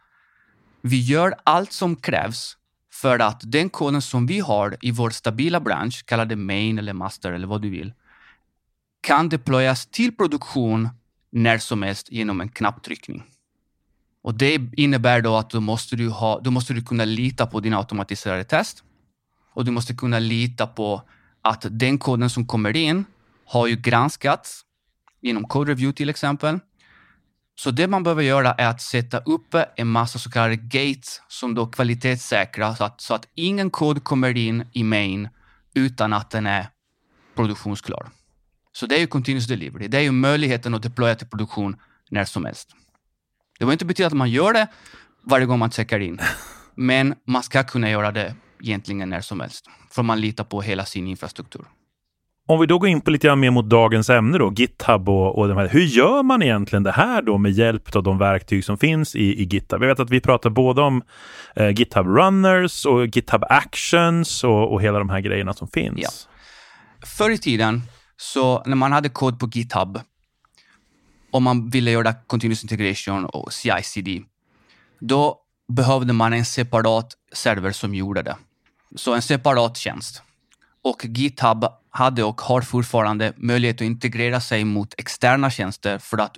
vi 0.82 1.02
gör 1.02 1.36
allt 1.44 1.72
som 1.72 1.96
krävs 1.96 2.58
för 2.94 3.20
att 3.20 3.42
den 3.44 3.70
koden 3.70 4.02
som 4.02 4.26
vi 4.26 4.40
har 4.40 4.78
i 4.82 4.92
vår 4.92 5.10
stabila 5.10 5.60
bransch, 5.60 6.06
kalla 6.06 6.26
det 6.26 6.36
main 6.36 6.80
eller 6.80 6.94
master 6.94 7.32
eller 7.32 7.48
vad 7.48 7.62
du 7.62 7.70
vill, 7.70 7.94
kan 9.02 9.30
deployas 9.30 9.86
till 9.86 10.16
produktion 10.16 10.90
när 11.32 11.58
som 11.58 11.84
helst 11.84 12.12
genom 12.12 12.42
en 12.42 12.50
knapptryckning. 12.50 13.24
Och 14.22 14.34
det 14.34 14.62
innebär 14.78 15.22
då 15.22 15.36
att 15.36 15.50
du 15.50 15.60
måste, 15.60 15.96
du 15.96 16.10
ha, 16.10 16.40
du 16.40 16.50
måste 16.50 16.74
du 16.74 16.82
kunna 16.82 17.06
lita 17.06 17.48
på 17.48 17.60
dina 17.60 17.78
automatiserade 17.78 18.44
test 18.44 18.84
och 19.54 19.66
du 19.66 19.72
måste 19.72 19.94
kunna 19.94 20.20
lita 20.20 20.68
på 20.68 21.02
att 21.42 21.66
den 21.70 21.98
koden 21.98 22.30
som 22.30 22.48
kommer 22.48 22.78
in 22.78 23.06
har 23.46 23.68
ju 23.68 23.76
granskats 23.76 24.62
genom 25.22 25.48
code 25.48 25.72
review 25.72 25.98
till 25.98 26.10
exempel. 26.10 26.60
Så 27.56 27.72
det 27.72 27.88
man 27.88 28.04
behöver 28.04 28.24
göra 28.24 28.54
är 28.54 28.68
att 28.68 28.82
sätta 28.82 29.20
upp 29.20 29.56
en 29.76 29.88
massa 29.88 30.20
så 30.20 30.32
kallade 30.32 30.56
gates 30.56 31.22
som 31.28 31.56
då 31.56 31.68
kvalitetssäkrar 31.68 32.74
så 32.74 32.84
att, 32.84 33.02
så 33.02 33.14
att 33.14 33.28
ingen 33.36 33.70
kod 33.70 34.04
kommer 34.04 34.38
in 34.38 34.66
i 34.74 34.84
main 34.84 35.30
utan 35.74 36.14
att 36.14 36.30
den 36.30 36.46
är 36.46 36.70
produktionsklar. 37.36 38.10
Så 38.72 38.86
det 38.86 38.96
är 38.96 39.00
ju 39.00 39.08
continuous 39.08 39.48
delivery. 39.48 39.88
Det 39.88 39.98
är 39.98 40.02
ju 40.02 40.12
möjligheten 40.12 40.74
att 40.74 40.84
deploya 40.84 41.16
till 41.16 41.28
produktion 41.28 41.78
när 42.10 42.26
som 42.26 42.46
helst. 42.46 42.70
Det 43.60 43.66
behöver 43.66 43.74
inte 43.74 43.86
betyda 43.86 44.08
att 44.08 44.14
man 44.14 44.30
gör 44.30 44.54
det 44.54 44.68
varje 45.24 45.46
gång 45.46 45.60
man 45.60 45.72
checkar 45.72 46.00
in, 46.00 46.20
men 46.76 47.16
man 47.26 47.44
ska 47.44 47.64
kunna 47.64 47.90
göra 47.90 48.12
det 48.12 48.36
egentligen 48.64 49.10
när 49.10 49.22
som 49.22 49.40
helst, 49.40 49.66
för 49.92 50.04
man 50.04 50.22
litar 50.22 50.44
på 50.44 50.62
hela 50.62 50.86
sin 50.86 51.08
infrastruktur. 51.08 51.66
Om 52.50 52.60
vi 52.60 52.66
då 52.66 52.80
går 52.80 52.90
in 52.90 53.02
på 53.02 53.12
lite 53.12 53.28
grann 53.28 53.40
mer 53.40 53.52
mot 53.52 53.70
dagens 53.70 54.10
ämne 54.10 54.38
då, 54.38 54.54
GitHub 54.56 55.10
och, 55.10 55.38
och 55.38 55.48
de 55.48 55.58
här. 55.58 55.68
Hur 55.68 55.82
gör 55.82 56.24
man 56.24 56.44
egentligen 56.44 56.84
det 56.84 56.92
här 56.92 57.22
då 57.22 57.38
med 57.38 57.52
hjälp 57.52 57.96
av 57.96 58.04
de 58.04 58.18
verktyg 58.18 58.66
som 58.66 58.78
finns 58.78 59.16
i, 59.16 59.24
i 59.24 59.44
GitHub? 59.44 59.84
Jag 59.84 59.88
vet 59.88 60.00
att 60.00 60.10
vi 60.10 60.22
pratar 60.22 60.50
både 60.50 60.82
om 60.82 61.02
eh, 61.56 61.70
GitHub 61.70 62.08
Runners 62.08 62.86
och 62.86 63.06
GitHub 63.06 63.44
Actions 63.50 64.44
och, 64.44 64.74
och, 64.74 64.82
hela 64.82 65.00
de 65.00 65.10
här 65.10 65.20
grejerna 65.20 65.54
som 65.54 65.68
finns. 65.68 66.00
Ja. 66.02 66.10
Förr 67.06 67.30
i 67.30 67.38
tiden, 67.38 67.82
så 68.18 68.64
när 68.66 68.76
man 68.76 68.92
hade 68.92 69.10
kod 69.10 69.40
på 69.40 69.50
GitHub 69.54 70.00
och 71.32 71.42
man 71.42 71.70
ville 71.70 71.92
göra 71.92 72.14
continuous 72.14 72.64
integration 72.64 73.26
och 73.26 73.54
CI-CD, 73.54 74.22
då 75.00 75.38
behövde 75.74 76.14
man 76.14 76.34
en 76.34 76.46
separat 76.46 77.14
server 77.34 77.72
som 77.72 77.96
gjorde 77.96 78.22
det. 78.22 78.36
Så 78.96 79.14
en 79.14 79.22
separat 79.22 79.78
tjänst. 79.78 80.22
Och 80.82 81.06
GitHub 81.06 81.66
hade 81.90 82.24
och 82.24 82.42
har 82.42 82.62
fortfarande 82.62 83.34
möjlighet 83.38 83.76
att 83.76 83.82
integrera 83.82 84.42
sig 84.42 84.64
mot 84.64 84.94
externa 84.98 85.50
tjänster 85.50 85.98
för 85.98 86.18
att 86.18 86.38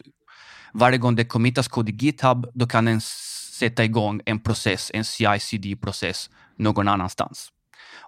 varje 0.73 0.97
gång 0.97 1.15
det 1.15 1.25
committas 1.25 1.67
kod 1.67 1.89
i 1.89 1.91
GitHub, 1.91 2.51
då 2.53 2.67
kan 2.67 2.85
den 2.85 3.01
sätta 3.01 3.83
igång 3.83 4.21
en 4.25 4.39
process, 4.39 4.91
en 4.93 5.05
CI-CD-process 5.05 6.29
någon 6.57 6.87
annanstans. 6.87 7.51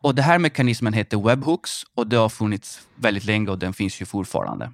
Och 0.03 0.15
den 0.15 0.25
här 0.25 0.39
mekanismen 0.39 0.93
heter 0.93 1.17
webhooks 1.17 1.71
och 1.95 2.07
det 2.07 2.15
har 2.15 2.29
funnits 2.29 2.87
väldigt 2.95 3.25
länge 3.25 3.51
och 3.51 3.59
den 3.59 3.73
finns 3.73 4.01
ju 4.01 4.05
fortfarande. 4.05 4.71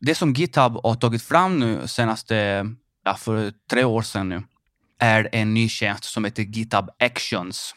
Det 0.00 0.14
som 0.14 0.32
GitHub 0.32 0.80
har 0.82 0.94
tagit 0.94 1.22
fram 1.22 1.58
nu 1.58 1.88
senaste, 1.88 2.66
ja, 3.04 3.14
för 3.14 3.52
tre 3.70 3.84
år 3.84 4.02
sedan 4.02 4.28
nu, 4.28 4.42
är 4.98 5.28
en 5.32 5.54
ny 5.54 5.68
tjänst 5.68 6.04
som 6.04 6.24
heter 6.24 6.42
GitHub 6.42 6.88
Actions. 6.98 7.74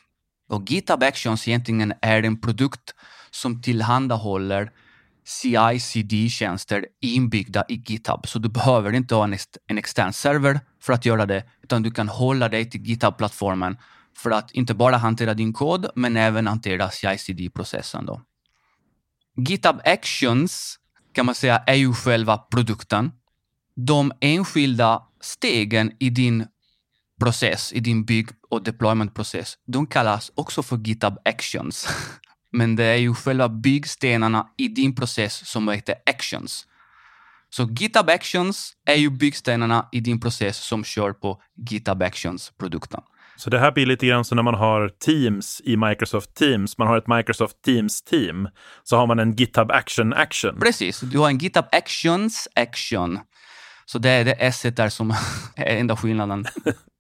Och 0.49 0.71
GitHub 0.71 1.03
Actions 1.03 1.47
egentligen 1.47 1.93
är 2.01 2.23
en 2.23 2.41
produkt 2.41 2.95
som 3.31 3.61
tillhandahåller 3.61 4.71
CI-CD-tjänster 5.25 6.85
inbyggda 7.01 7.65
i 7.69 7.83
GitHub. 7.85 8.27
Så 8.27 8.39
du 8.39 8.49
behöver 8.49 8.93
inte 8.93 9.15
ha 9.15 9.23
en, 9.23 9.37
en 9.67 9.77
extern 9.77 10.13
server 10.13 10.59
för 10.81 10.93
att 10.93 11.05
göra 11.05 11.25
det, 11.25 11.43
utan 11.63 11.83
du 11.83 11.91
kan 11.91 12.09
hålla 12.09 12.49
dig 12.49 12.69
till 12.69 12.81
GitHub-plattformen 12.81 13.77
för 14.17 14.31
att 14.31 14.51
inte 14.51 14.73
bara 14.73 14.97
hantera 14.97 15.33
din 15.33 15.53
kod, 15.53 15.89
men 15.95 16.17
även 16.17 16.47
hantera 16.47 16.89
CI-CD-processen. 16.89 18.05
Då. 18.05 18.21
GitHub 19.35 19.81
Actions 19.85 20.79
kan 21.13 21.25
man 21.25 21.35
säga 21.35 21.57
är 21.57 21.75
ju 21.75 21.93
själva 21.93 22.37
produkten. 22.37 23.11
De 23.75 24.11
enskilda 24.21 25.03
stegen 25.21 25.91
i 25.99 26.09
din 26.09 26.47
process, 27.19 27.73
i 27.73 27.79
din 27.79 28.05
bygg 28.05 28.29
och 28.49 28.63
deployment-process, 28.63 29.57
de 29.67 29.87
kallas 29.87 30.31
också 30.35 30.63
för 30.63 30.77
GitHub 30.77 31.17
Actions. 31.25 31.87
Men 32.51 32.75
det 32.75 32.83
är 32.83 32.95
ju 32.95 33.13
själva 33.13 33.49
byggstenarna 33.49 34.47
i 34.57 34.67
din 34.67 34.95
process 34.95 35.47
som 35.47 35.69
heter 35.69 35.95
actions. 36.05 36.65
Så 37.49 37.63
GitHub 37.63 38.09
Actions 38.09 38.73
är 38.85 38.95
ju 38.95 39.09
byggstenarna 39.09 39.89
i 39.91 39.99
din 39.99 40.19
process 40.19 40.57
som 40.57 40.83
kör 40.83 41.13
på 41.13 41.41
GitHub 41.69 42.01
Actions-produkten. 42.01 43.01
Så 43.39 43.49
det 43.49 43.59
här 43.59 43.71
blir 43.71 43.85
lite 43.85 44.07
grann 44.07 44.25
som 44.25 44.35
när 44.35 44.43
man 44.43 44.53
har 44.53 44.89
Teams 44.89 45.61
i 45.65 45.77
Microsoft 45.77 46.35
Teams. 46.35 46.77
Man 46.77 46.87
har 46.87 46.97
ett 46.97 47.07
Microsoft 47.07 47.55
Teams-team. 47.65 48.47
Så 48.83 48.97
har 48.97 49.07
man 49.07 49.19
en 49.19 49.35
GitHub 49.35 49.71
Action 49.71 50.13
Action. 50.13 50.59
Precis, 50.59 50.99
du 50.99 51.17
har 51.17 51.29
en 51.29 51.37
GitHub 51.37 51.65
Actions 51.71 52.47
Action. 52.55 53.19
Så 53.91 53.99
det 53.99 54.09
är 54.09 54.25
det 54.25 54.31
S 54.33 54.65
där 54.73 54.89
som 54.89 55.11
är 55.55 55.77
enda 55.77 55.95
skillnaden. 55.95 56.45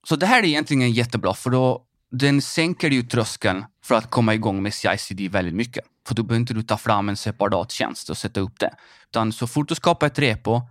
Så 0.07 0.15
det 0.15 0.25
här 0.25 0.43
är 0.43 0.47
egentligen 0.47 0.91
jättebra, 0.91 1.33
för 1.33 1.49
då 1.49 1.85
den 2.11 2.41
sänker 2.41 2.89
ju 2.89 3.03
tröskeln 3.03 3.65
för 3.83 3.95
att 3.95 4.09
komma 4.09 4.33
igång 4.33 4.63
med 4.63 4.73
CICD 4.73 5.31
väldigt 5.31 5.53
mycket. 5.53 5.85
För 6.07 6.15
då 6.15 6.23
behöver 6.23 6.39
inte 6.39 6.53
du 6.53 6.63
ta 6.63 6.77
fram 6.77 7.09
en 7.09 7.17
separat 7.17 7.71
tjänst 7.71 8.09
och 8.09 8.17
sätta 8.17 8.39
upp 8.39 8.59
det. 8.59 8.73
Utan 9.09 9.31
så 9.31 9.47
fort 9.47 9.69
du 9.69 9.75
skapar 9.75 10.07
ett 10.07 10.19
repo 10.19 10.61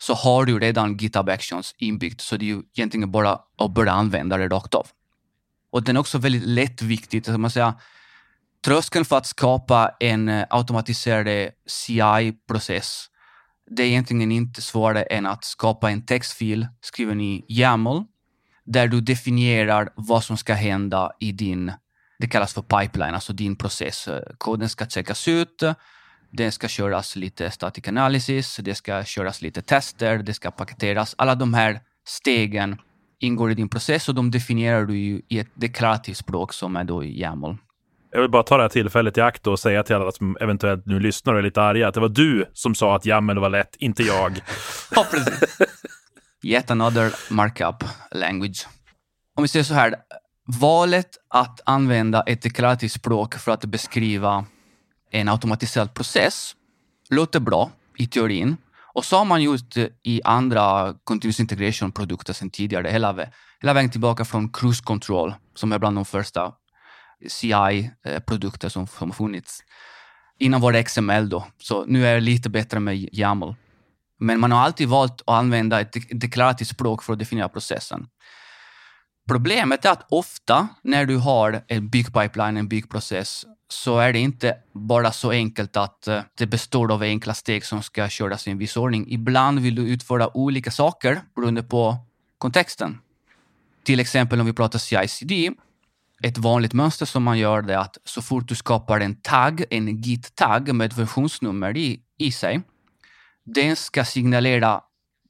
så 0.00 0.14
har 0.14 0.44
du 0.44 0.58
redan 0.58 0.96
GitHub 0.96 1.28
Actions 1.28 1.74
inbyggt, 1.78 2.20
så 2.20 2.36
det 2.36 2.44
är 2.44 2.46
ju 2.46 2.62
egentligen 2.76 3.10
bara 3.10 3.38
att 3.58 3.74
börja 3.74 3.92
använda 3.92 4.36
det 4.36 4.48
rakt 4.48 4.74
av. 4.74 4.86
Och 5.72 5.82
den 5.82 5.96
är 5.96 6.00
också 6.00 6.18
väldigt 6.18 6.46
lättviktigt, 6.46 7.28
man 7.28 7.50
säga. 7.50 7.74
Tröskeln 8.64 9.04
för 9.04 9.16
att 9.16 9.26
skapa 9.26 9.90
en 10.00 10.28
eh, 10.28 10.46
automatiserad 10.50 11.50
CI-process, 11.66 13.06
det 13.70 13.82
är 13.82 13.86
egentligen 13.86 14.32
inte 14.32 14.62
svårare 14.62 15.02
än 15.02 15.26
att 15.26 15.44
skapa 15.44 15.90
en 15.90 16.06
textfil 16.06 16.66
skriven 16.80 17.20
i 17.20 17.44
YAML 17.48 18.04
där 18.64 18.88
du 18.88 19.00
definierar 19.00 19.88
vad 19.94 20.24
som 20.24 20.36
ska 20.36 20.54
hända 20.54 21.12
i 21.20 21.32
din, 21.32 21.72
det 22.18 22.28
kallas 22.28 22.54
för 22.54 22.62
pipeline, 22.62 23.14
alltså 23.14 23.32
din 23.32 23.56
process. 23.56 24.08
Koden 24.38 24.68
ska 24.68 24.86
checkas 24.86 25.28
ut, 25.28 25.62
det 26.30 26.50
ska 26.50 26.68
köras 26.68 27.16
lite 27.16 27.50
static 27.50 27.88
analysis, 27.88 28.56
det 28.62 28.74
ska 28.74 29.04
köras 29.04 29.42
lite 29.42 29.62
tester, 29.62 30.18
det 30.18 30.34
ska 30.34 30.50
paketeras. 30.50 31.14
Alla 31.18 31.34
de 31.34 31.54
här 31.54 31.80
stegen 32.06 32.76
ingår 33.20 33.50
i 33.50 33.54
din 33.54 33.68
process 33.68 34.08
och 34.08 34.14
de 34.14 34.30
definierar 34.30 34.84
du 34.84 34.96
i 35.28 35.38
ett 35.38 35.50
deklarativt 35.54 36.16
språk 36.16 36.52
som 36.52 36.76
är 36.76 36.84
då 36.84 37.04
i 37.04 37.20
YAML. 37.20 37.56
Jag 38.10 38.20
vill 38.20 38.30
bara 38.30 38.42
ta 38.42 38.56
det 38.56 38.62
här 38.62 38.68
tillfället 38.68 39.18
i 39.18 39.20
akt 39.20 39.46
och 39.46 39.58
säga 39.58 39.82
till 39.82 39.96
alla 39.96 40.12
som 40.12 40.36
eventuellt 40.40 40.86
nu 40.86 41.00
lyssnar 41.00 41.32
och 41.32 41.38
är 41.38 41.42
lite 41.42 41.62
arga 41.62 41.88
att 41.88 41.94
det 41.94 42.00
var 42.00 42.08
du 42.08 42.44
som 42.52 42.74
sa 42.74 42.96
att 42.96 43.06
jammel 43.06 43.38
var 43.38 43.50
lätt, 43.50 43.76
inte 43.78 44.02
jag. 44.02 44.40
ja, 44.94 45.06
precis. 45.10 45.58
Yet 46.42 46.70
another 46.70 47.14
markup 47.30 47.84
language. 48.10 48.66
Om 49.34 49.42
vi 49.42 49.48
säger 49.48 49.64
så 49.64 49.74
här, 49.74 49.94
valet 50.60 51.08
att 51.28 51.60
använda 51.64 52.22
ett 52.22 52.42
deklarativt 52.42 52.92
språk 52.92 53.34
för 53.34 53.52
att 53.52 53.64
beskriva 53.64 54.44
en 55.10 55.28
automatiserad 55.28 55.94
process 55.94 56.54
låter 57.10 57.40
bra 57.40 57.70
i 57.96 58.06
teorin. 58.06 58.56
Och 58.94 59.04
så 59.04 59.16
har 59.16 59.24
man 59.24 59.42
gjort 59.42 59.76
i 60.02 60.20
andra 60.24 60.94
continuous 61.04 61.40
integration-produkter 61.40 62.32
sedan 62.32 62.50
tidigare, 62.50 62.88
hela, 62.88 63.28
hela 63.60 63.74
vägen 63.74 63.90
tillbaka 63.90 64.24
från 64.24 64.52
cruise 64.52 64.84
control, 64.84 65.34
som 65.54 65.72
är 65.72 65.78
bland 65.78 65.96
de 65.96 66.04
första 66.04 66.52
CI-produkter 67.26 68.68
eh, 68.68 68.70
som 68.70 68.86
har 68.98 69.12
funnits. 69.12 69.64
Innan 70.38 70.60
var 70.60 70.72
det 70.72 70.82
XML 70.82 71.28
då, 71.28 71.46
så 71.58 71.84
nu 71.84 72.06
är 72.06 72.14
det 72.14 72.20
lite 72.20 72.50
bättre 72.50 72.80
med 72.80 73.08
YAML. 73.12 73.54
Men 74.18 74.40
man 74.40 74.52
har 74.52 74.60
alltid 74.60 74.88
valt 74.88 75.12
att 75.12 75.34
använda 75.34 75.80
ett 75.80 75.96
deklarativt 76.10 76.68
språk 76.68 77.02
för 77.02 77.12
att 77.12 77.18
definiera 77.18 77.48
processen. 77.48 78.06
Problemet 79.28 79.84
är 79.84 79.90
att 79.90 80.06
ofta 80.08 80.68
när 80.82 81.06
du 81.06 81.16
har 81.16 81.64
en 81.68 81.88
byggpipeline, 81.88 82.56
en 82.56 82.68
byggprocess, 82.68 83.44
så 83.68 83.98
är 83.98 84.12
det 84.12 84.18
inte 84.18 84.56
bara 84.72 85.12
så 85.12 85.30
enkelt 85.30 85.76
att 85.76 86.08
eh, 86.08 86.22
det 86.34 86.46
består 86.46 86.92
av 86.92 87.02
enkla 87.02 87.34
steg 87.34 87.64
som 87.64 87.82
ska 87.82 88.08
köras 88.08 88.48
i 88.48 88.50
en 88.50 88.58
viss 88.58 88.76
ordning. 88.76 89.06
Ibland 89.08 89.60
vill 89.60 89.74
du 89.74 89.82
utföra 89.82 90.36
olika 90.36 90.70
saker 90.70 91.20
beroende 91.34 91.62
på 91.62 91.96
kontexten. 92.38 92.98
Till 93.84 94.00
exempel 94.00 94.40
om 94.40 94.46
vi 94.46 94.52
pratar 94.52 94.78
CICD, 94.78 95.32
ett 96.22 96.38
vanligt 96.38 96.72
mönster 96.72 97.06
som 97.06 97.22
man 97.22 97.38
gör 97.38 97.70
är 97.70 97.76
att 97.76 97.98
så 98.04 98.22
fort 98.22 98.48
du 98.48 98.54
skapar 98.54 99.00
en 99.00 99.20
tagg, 99.20 99.64
en 99.70 100.00
git-tagg 100.02 100.74
med 100.74 100.92
ett 100.92 100.98
versionsnummer 100.98 101.76
i, 101.76 102.00
i 102.18 102.32
sig, 102.32 102.60
den 103.44 103.76
ska 103.76 104.04
signalera 104.04 104.80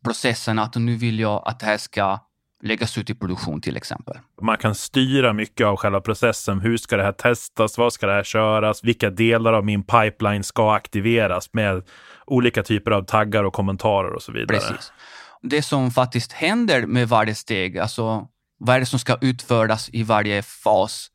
processen 0.05 0.59
att 0.59 0.75
nu 0.75 0.97
vill 0.97 1.19
jag 1.19 1.43
att 1.47 1.61
det 1.61 1.67
här 1.67 1.77
ska 1.77 2.19
läggas 2.63 2.99
ut 2.99 3.11
i 3.11 3.15
produktion 3.15 3.61
till 3.61 3.77
exempel. 3.77 4.19
Man 4.43 4.57
kan 4.57 4.75
styra 4.75 5.33
mycket 5.33 5.67
av 5.67 5.77
själva 5.77 6.01
processen. 6.01 6.61
Hur 6.61 6.77
ska 6.77 6.97
det 6.97 7.03
här 7.03 7.13
testas? 7.13 7.79
Vad 7.79 7.93
ska 7.93 8.07
det 8.07 8.13
här 8.13 8.23
köras? 8.23 8.85
Vilka 8.85 9.11
delar 9.11 9.53
av 9.53 9.65
min 9.65 9.83
pipeline 9.83 10.45
ska 10.45 10.75
aktiveras 10.75 11.53
med 11.53 11.83
olika 12.27 12.63
typer 12.63 12.91
av 12.91 13.03
taggar 13.03 13.45
och 13.45 13.53
kommentarer 13.53 14.13
och 14.13 14.23
så 14.23 14.33
vidare. 14.33 14.59
Precis. 14.59 14.93
Det 15.43 15.63
som 15.63 15.91
faktiskt 15.91 16.33
händer 16.33 16.87
med 16.87 17.09
varje 17.09 17.35
steg, 17.35 17.79
alltså 17.79 18.29
vad 18.59 18.77
är 18.77 18.81
det 18.81 18.87
som 18.87 18.99
ska 18.99 19.19
utföras 19.21 19.91
i 19.93 20.03
varje 20.03 20.43
fas? 20.43 21.11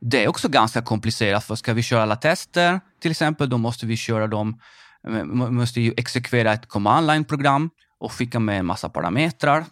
Det 0.00 0.24
är 0.24 0.28
också 0.28 0.48
ganska 0.48 0.82
komplicerat, 0.82 1.44
för 1.44 1.54
ska 1.54 1.74
vi 1.74 1.82
köra 1.82 2.02
alla 2.02 2.16
tester 2.16 2.80
till 3.00 3.10
exempel, 3.10 3.48
då 3.48 3.58
måste 3.58 3.86
vi 3.86 3.96
köra 3.96 4.26
dem 4.26 4.60
eh, 5.08 5.24
måste 5.24 5.80
ju 5.80 5.94
exekvera 5.96 6.52
ett 6.52 6.68
command 6.68 7.06
line-program 7.06 7.70
och 7.98 8.12
skicka 8.12 8.40
med 8.40 8.58
en 8.58 8.66
massa 8.66 8.88
parametrar. 8.88 9.64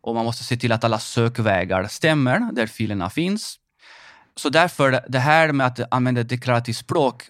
Och 0.00 0.14
man 0.14 0.24
måste 0.24 0.44
se 0.44 0.56
till 0.56 0.72
att 0.72 0.84
alla 0.84 0.98
sökvägar 0.98 1.86
stämmer 1.86 2.52
där 2.52 2.66
filerna 2.66 3.10
finns. 3.10 3.58
Så 4.36 4.48
därför, 4.48 5.04
det 5.08 5.18
här 5.18 5.52
med 5.52 5.66
att 5.66 5.92
använda 5.92 6.22
deklarativt 6.22 6.76
språk, 6.76 7.22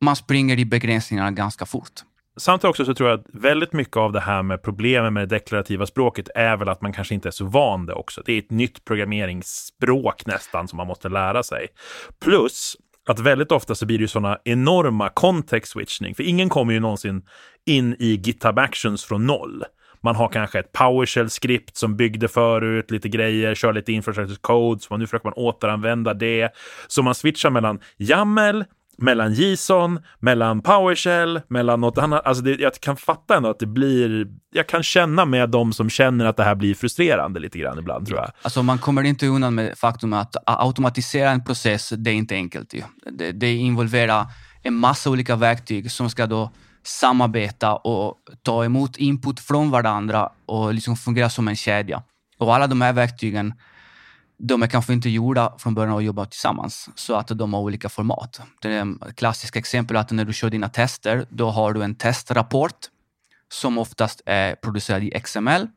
man 0.00 0.16
springer 0.16 0.58
i 0.58 0.64
begränsningarna 0.64 1.30
ganska 1.30 1.66
fort. 1.66 2.02
Samtidigt 2.38 2.70
också 2.70 2.84
så 2.84 2.94
tror 2.94 3.10
jag 3.10 3.20
att 3.20 3.26
väldigt 3.32 3.72
mycket 3.72 3.96
av 3.96 4.12
det 4.12 4.20
här 4.20 4.42
med 4.42 4.62
problemen 4.62 5.14
med 5.14 5.28
det 5.28 5.36
deklarativa 5.36 5.86
språket 5.86 6.28
är 6.34 6.56
väl 6.56 6.68
att 6.68 6.82
man 6.82 6.92
kanske 6.92 7.14
inte 7.14 7.28
är 7.28 7.32
så 7.32 7.44
van 7.44 7.86
det 7.86 7.94
också. 7.94 8.22
Det 8.26 8.32
är 8.32 8.38
ett 8.38 8.50
nytt 8.50 8.84
programmeringsspråk 8.84 10.26
nästan 10.26 10.68
som 10.68 10.76
man 10.76 10.86
måste 10.86 11.08
lära 11.08 11.42
sig. 11.42 11.66
Plus 12.24 12.76
att 13.08 13.20
väldigt 13.20 13.52
ofta 13.52 13.74
så 13.74 13.86
blir 13.86 13.98
det 13.98 14.02
ju 14.02 14.08
sådana 14.08 14.38
enorma 14.44 15.08
context 15.08 15.72
switchning, 15.72 16.14
för 16.14 16.22
ingen 16.22 16.48
kommer 16.48 16.72
ju 16.72 16.80
någonsin 16.80 17.22
in 17.66 17.96
i 17.98 18.14
GitHub 18.14 18.58
Actions 18.58 19.04
från 19.04 19.26
noll. 19.26 19.64
Man 20.00 20.16
har 20.16 20.28
kanske 20.28 20.58
ett 20.58 20.72
PowerShell-skript 20.72 21.76
som 21.76 21.96
byggde 21.96 22.28
förut, 22.28 22.90
lite 22.90 23.08
grejer, 23.08 23.54
kör 23.54 23.72
lite 23.72 23.92
infrastructure 23.92 24.38
code, 24.40 24.80
så 24.80 24.96
nu 24.96 25.06
försöker 25.06 25.26
man 25.26 25.32
återanvända 25.32 26.14
det. 26.14 26.50
Så 26.88 27.02
man 27.02 27.14
switchar 27.14 27.50
mellan 27.50 27.80
YAML, 27.98 28.64
mellan 28.98 29.32
JSON, 29.32 30.00
mellan 30.18 30.62
PowerShell, 30.62 31.40
mellan 31.48 31.80
något 31.80 31.98
annat. 31.98 32.26
Alltså 32.26 32.42
det, 32.42 32.60
jag 32.60 32.74
kan 32.74 32.96
fatta 32.96 33.36
ändå 33.36 33.50
att 33.50 33.58
det 33.58 33.66
blir, 33.66 34.26
jag 34.52 34.66
kan 34.66 34.82
känna 34.82 35.24
med 35.24 35.50
de 35.50 35.72
som 35.72 35.90
känner 35.90 36.24
att 36.24 36.36
det 36.36 36.44
här 36.44 36.54
blir 36.54 36.74
frustrerande 36.74 37.40
lite 37.40 37.58
grann 37.58 37.78
ibland 37.78 38.06
tror 38.06 38.18
jag. 38.18 38.30
Alltså 38.42 38.62
man 38.62 38.78
kommer 38.78 39.02
inte 39.02 39.26
undan 39.26 39.54
med 39.54 39.78
faktum 39.78 40.12
att 40.12 40.36
automatisera 40.46 41.30
en 41.30 41.44
process, 41.44 41.92
det 41.96 42.10
är 42.10 42.14
inte 42.14 42.34
enkelt. 42.34 42.74
Ju. 42.74 42.82
Det, 43.12 43.32
det 43.32 43.54
involverar 43.54 44.26
en 44.62 44.74
massa 44.74 45.10
olika 45.10 45.36
verktyg 45.36 45.90
som 45.90 46.10
ska 46.10 46.26
då 46.26 46.50
samarbeta 46.82 47.76
och 47.76 48.14
ta 48.42 48.64
emot 48.64 48.96
input 48.96 49.40
från 49.40 49.70
varandra 49.70 50.28
och 50.46 50.74
liksom 50.74 50.96
fungera 50.96 51.30
som 51.30 51.48
en 51.48 51.56
kedja. 51.56 52.02
Och 52.38 52.54
alla 52.54 52.66
de 52.66 52.80
här 52.80 52.92
verktygen 52.92 53.54
de 54.38 54.62
är 54.62 54.66
kanske 54.66 54.92
inte 54.92 55.08
gjorda 55.08 55.54
från 55.58 55.74
början 55.74 55.96
att 55.96 56.04
jobba 56.04 56.26
tillsammans, 56.26 56.88
så 56.94 57.14
att 57.14 57.28
de 57.28 57.54
har 57.54 57.60
olika 57.60 57.88
format. 57.88 58.40
Det 58.60 58.72
är 58.72 59.12
klassiska 59.12 59.58
exempel 59.58 59.96
att 59.96 60.10
när 60.10 60.24
du 60.24 60.32
kör 60.32 60.50
dina 60.50 60.68
tester, 60.68 61.26
då 61.28 61.50
har 61.50 61.72
du 61.72 61.82
en 61.82 61.94
testrapport 61.94 62.86
som 63.52 63.78
oftast 63.78 64.20
är 64.26 64.54
producerad 64.54 65.02
i 65.02 65.20
XML 65.20 65.68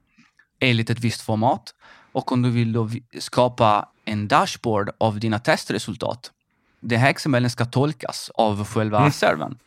enligt 0.59 0.89
ett 0.89 0.99
visst 0.99 1.21
format. 1.21 1.75
Och 2.11 2.31
om 2.31 2.41
du 2.41 2.49
vill 2.49 2.73
då 2.73 2.89
skapa 3.19 3.89
en 4.05 4.27
dashboard 4.27 4.89
av 4.97 5.19
dina 5.19 5.39
testresultat, 5.39 6.31
den 6.79 6.99
här 6.99 7.13
XML 7.13 7.49
ska 7.49 7.65
tolkas 7.65 8.31
av 8.35 8.65
själva 8.65 8.99
mm. 8.99 9.11
servern. 9.11 9.57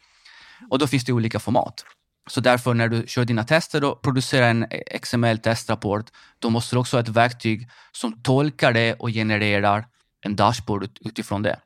Och 0.70 0.78
då 0.78 0.86
finns 0.86 1.04
det 1.04 1.12
olika 1.12 1.40
format. 1.40 1.84
Så 2.26 2.40
därför 2.40 2.74
när 2.74 2.88
du 2.88 3.04
kör 3.06 3.24
dina 3.24 3.44
tester 3.44 3.84
och 3.84 4.02
producerar 4.02 4.50
en 4.50 4.66
XML-testrapport, 5.02 6.06
då 6.38 6.50
måste 6.50 6.76
du 6.76 6.80
också 6.80 6.96
ha 6.96 7.02
ett 7.02 7.08
verktyg 7.08 7.68
som 7.92 8.22
tolkar 8.22 8.72
det 8.72 8.94
och 8.94 9.08
genererar 9.08 9.86
en 10.20 10.36
dashboard 10.36 10.88
utifrån 11.00 11.42
det. 11.42 11.58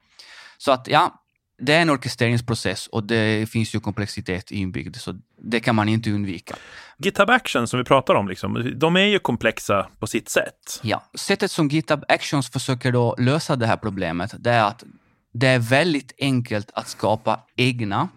Så 0.58 0.72
att 0.72 0.88
ja, 0.88 1.24
det 1.58 1.74
är 1.74 1.82
en 1.82 1.90
orkestreringsprocess 1.90 2.86
och 2.86 3.04
det 3.04 3.50
finns 3.50 3.74
ju 3.74 3.80
komplexitet 3.80 4.50
inbyggd, 4.50 4.96
så 4.96 5.18
det 5.42 5.60
kan 5.60 5.74
man 5.74 5.88
inte 5.88 6.10
undvika. 6.10 6.56
GitHub 6.98 7.30
Actions 7.30 7.70
som 7.70 7.78
vi 7.78 7.84
pratar 7.84 8.14
om, 8.14 8.28
liksom, 8.28 8.72
de 8.76 8.96
är 8.96 9.00
ju 9.00 9.18
komplexa 9.18 9.88
på 9.98 10.06
sitt 10.06 10.28
sätt. 10.28 10.80
Ja, 10.82 11.10
sättet 11.14 11.50
som 11.50 11.68
GitHub 11.68 12.04
Actions 12.08 12.50
försöker 12.50 12.92
då 12.92 13.16
lösa 13.18 13.56
det 13.56 13.66
här 13.66 13.76
problemet, 13.76 14.34
det 14.38 14.50
är 14.50 14.64
att 14.64 14.84
det 15.32 15.46
är 15.46 15.58
väldigt 15.58 16.12
enkelt 16.18 16.70
att 16.74 16.88
skapa 16.88 17.40
egna 17.56 18.08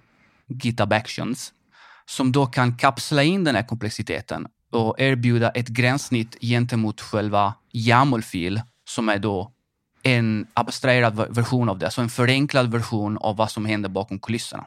GitHub 0.47 0.93
Actions 0.93 1.53
som 2.11 2.31
då 2.31 2.45
kan 2.45 2.77
kapsla 2.77 3.23
in 3.23 3.43
den 3.43 3.55
här 3.55 3.63
komplexiteten 3.63 4.47
och 4.71 4.99
erbjuda 4.99 5.49
ett 5.49 5.67
gränssnitt 5.67 6.37
gentemot 6.41 7.01
själva 7.01 7.53
YAML-fil 7.73 8.61
som 8.89 9.09
är 9.09 9.19
då 9.19 9.51
en 10.03 10.47
abstraherad 10.53 11.35
version 11.35 11.69
av 11.69 11.77
det, 11.77 11.91
så 11.91 12.01
en 12.01 12.09
förenklad 12.09 12.71
version 12.71 13.17
av 13.17 13.35
vad 13.35 13.51
som 13.51 13.65
händer 13.65 13.89
bakom 13.89 14.19
kulisserna. 14.19 14.65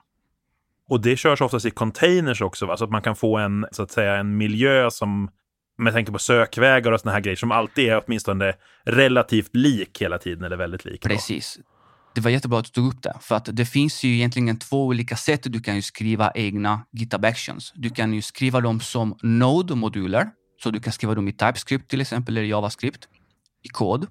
Och 0.89 1.01
det 1.01 1.17
körs 1.17 1.41
oftast 1.41 1.67
i 1.67 1.71
containers 1.71 2.41
också, 2.41 2.67
va? 2.67 2.77
så 2.77 2.85
att 2.85 2.91
man 2.91 3.03
kan 3.03 3.17
få 3.17 3.37
en, 3.39 3.67
så 3.73 3.83
att 3.83 3.91
säga, 3.91 4.17
en 4.17 4.37
miljö 4.37 4.91
som 4.91 5.31
med 5.79 5.93
tanke 5.93 6.13
på 6.13 6.19
sökvägar 6.19 6.93
och 6.93 7.01
såna 7.01 7.13
här 7.13 7.21
grejer 7.21 7.37
som 7.37 7.53
alltid 7.53 7.89
är 7.89 8.03
åtminstone 8.07 8.53
relativt 8.85 9.57
lik 9.57 10.03
hela 10.03 10.19
tiden, 10.19 10.45
eller 10.45 10.57
väldigt 10.57 10.85
lik. 10.85 11.03
Precis. 11.03 11.59
Det 12.15 12.21
var 12.21 12.31
jättebra 12.31 12.59
att 12.59 12.65
du 12.65 12.71
tog 12.71 12.87
upp 12.87 13.03
det, 13.03 13.15
för 13.21 13.35
att 13.35 13.49
det 13.53 13.65
finns 13.65 14.03
ju 14.03 14.15
egentligen 14.15 14.59
två 14.59 14.87
olika 14.87 15.17
sätt 15.17 15.41
du 15.43 15.61
kan 15.61 15.77
ju 15.77 15.83
skriva 15.83 16.33
egna 16.35 16.87
GitHub 16.93 17.25
Actions. 17.25 17.73
Du 17.75 17.91
kan 17.91 18.15
ju 18.15 18.23
skriva 18.23 18.61
dem 18.61 18.81
som 18.81 19.19
Node-moduler, 19.23 20.31
så 20.63 20.71
du 20.71 20.81
kan 20.81 20.93
skriva 20.93 21.15
dem 21.15 21.29
i 21.29 21.33
TypeScript 21.33 21.91
till 21.91 22.01
exempel, 22.01 22.37
eller 22.37 22.47
JavaScript, 22.47 23.09
i 23.63 23.69
kod. 23.69 24.07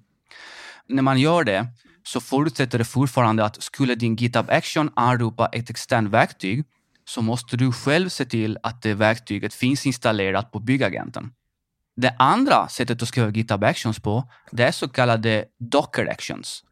När 0.88 1.02
man 1.02 1.20
gör 1.20 1.44
det 1.44 1.68
så 2.04 2.22
förutsätter 2.22 2.78
det 2.78 2.86
fortfarande 2.86 3.46
att 3.46 3.64
skulle 3.64 3.96
din 3.96 4.16
GitHub 4.16 4.50
Action 4.50 4.92
anropa 4.96 5.48
ett 5.48 5.70
externt 5.70 6.10
verktyg 6.12 6.66
så 7.06 7.22
måste 7.22 7.58
du 7.58 7.72
själv 7.72 8.10
se 8.10 8.26
till 8.26 8.58
att 8.64 8.82
det 8.82 8.94
verktyget 8.94 9.54
finns 9.54 9.86
installerat 9.86 10.52
på 10.52 10.60
byggagenten. 10.60 11.32
Det 11.96 12.16
andra 12.20 12.68
sättet 12.68 13.02
att 13.02 13.08
skriva 13.08 13.30
GitHub 13.30 13.64
Actions 13.64 14.00
på, 14.00 14.30
det 14.52 14.64
är 14.64 14.72
så 14.72 14.88
kallade 14.88 15.46
Docker 15.60 16.08
Actions. 16.12 16.64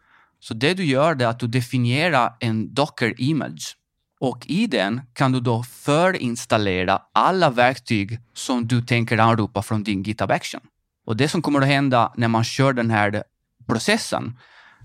Så 0.44 0.54
det 0.54 0.74
du 0.74 0.86
gör 0.86 1.22
är 1.22 1.28
att 1.28 1.40
du 1.40 1.48
definierar 1.48 2.34
en 2.40 2.74
Docker 2.74 3.22
image 3.22 3.78
och 4.20 4.46
i 4.48 4.68
den 4.68 5.02
kan 5.14 5.32
du 5.32 5.40
då 5.40 5.64
förinstallera 5.64 7.02
alla 7.14 7.50
verktyg 7.50 8.20
som 8.34 8.68
du 8.68 8.82
tänker 8.82 9.18
anropa 9.18 9.62
från 9.62 9.84
din 9.84 10.04
GitHub 10.04 10.32
Action. 10.32 10.62
Och 11.06 11.18
det 11.18 11.28
som 11.30 11.42
kommer 11.42 11.62
att 11.62 11.68
hända 11.68 12.14
när 12.18 12.28
man 12.28 12.44
kör 12.44 12.74
den 12.74 12.92
här 12.92 13.24
processen, 13.68 14.38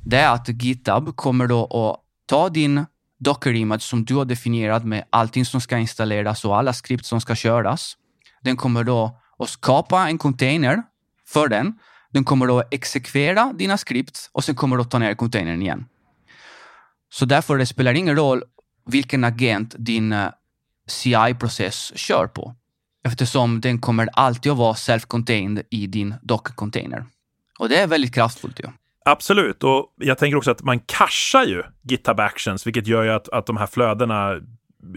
det 0.05 0.17
är 0.17 0.35
att 0.35 0.49
GitHub 0.49 1.17
kommer 1.17 1.47
då 1.47 1.65
att 1.65 2.01
ta 2.27 2.49
din 2.49 2.87
Docker-image 3.19 3.83
som 3.83 4.05
du 4.05 4.15
har 4.15 4.25
definierat 4.25 4.85
med 4.85 5.05
allting 5.11 5.45
som 5.45 5.61
ska 5.61 5.79
installeras 5.79 6.45
och 6.45 6.59
alla 6.59 6.73
skript 6.73 7.07
som 7.07 7.21
ska 7.21 7.35
köras. 7.35 7.97
Den 8.43 8.57
kommer 8.57 8.85
då 8.85 9.21
att 9.39 9.49
skapa 9.49 10.09
en 10.09 10.19
container 10.19 10.83
för 11.29 11.49
den 11.49 11.79
den 12.17 12.25
kommer 12.25 12.47
då 12.47 12.63
exekvera 12.71 13.53
dina 13.53 13.79
skript 13.79 14.31
och 14.33 14.45
sen 14.45 14.55
kommer 14.55 14.77
du 14.77 14.85
ta 14.85 14.99
ner 14.99 15.15
containern 15.15 15.63
igen. 15.63 15.85
Så 17.13 17.25
därför 17.25 17.59
det 17.59 17.67
spelar 17.67 17.95
ingen 17.95 18.17
roll 18.17 18.43
vilken 18.87 19.25
agent 19.25 19.75
din 19.79 20.13
eh, 20.13 20.29
CI-process 20.89 21.93
kör 21.99 22.27
på. 22.27 22.55
Eftersom 23.05 23.61
den 23.61 23.79
kommer 23.79 24.09
alltid 24.13 24.53
att 24.53 24.59
vara 24.59 24.75
self-contained 24.75 25.63
i 25.71 25.87
din 25.87 26.15
Docker-container. 26.23 27.05
Och 27.59 27.69
det 27.69 27.77
är 27.77 27.87
väldigt 27.87 28.15
kraftfullt 28.15 28.61
ju. 28.61 28.65
Absolut, 29.05 29.65
och 29.65 29.95
jag 29.97 30.19
tänker 30.19 30.37
också 30.37 30.51
att 30.51 30.63
man 30.63 30.81
cashar 30.81 31.45
ju 31.45 31.63
GitHub 31.83 32.21
Actions, 32.21 32.67
vilket 32.67 32.87
gör 32.87 33.03
ju 33.03 33.11
att, 33.11 33.29
att 33.29 33.47
de 33.47 33.57
här 33.57 33.67
flödena 33.67 34.41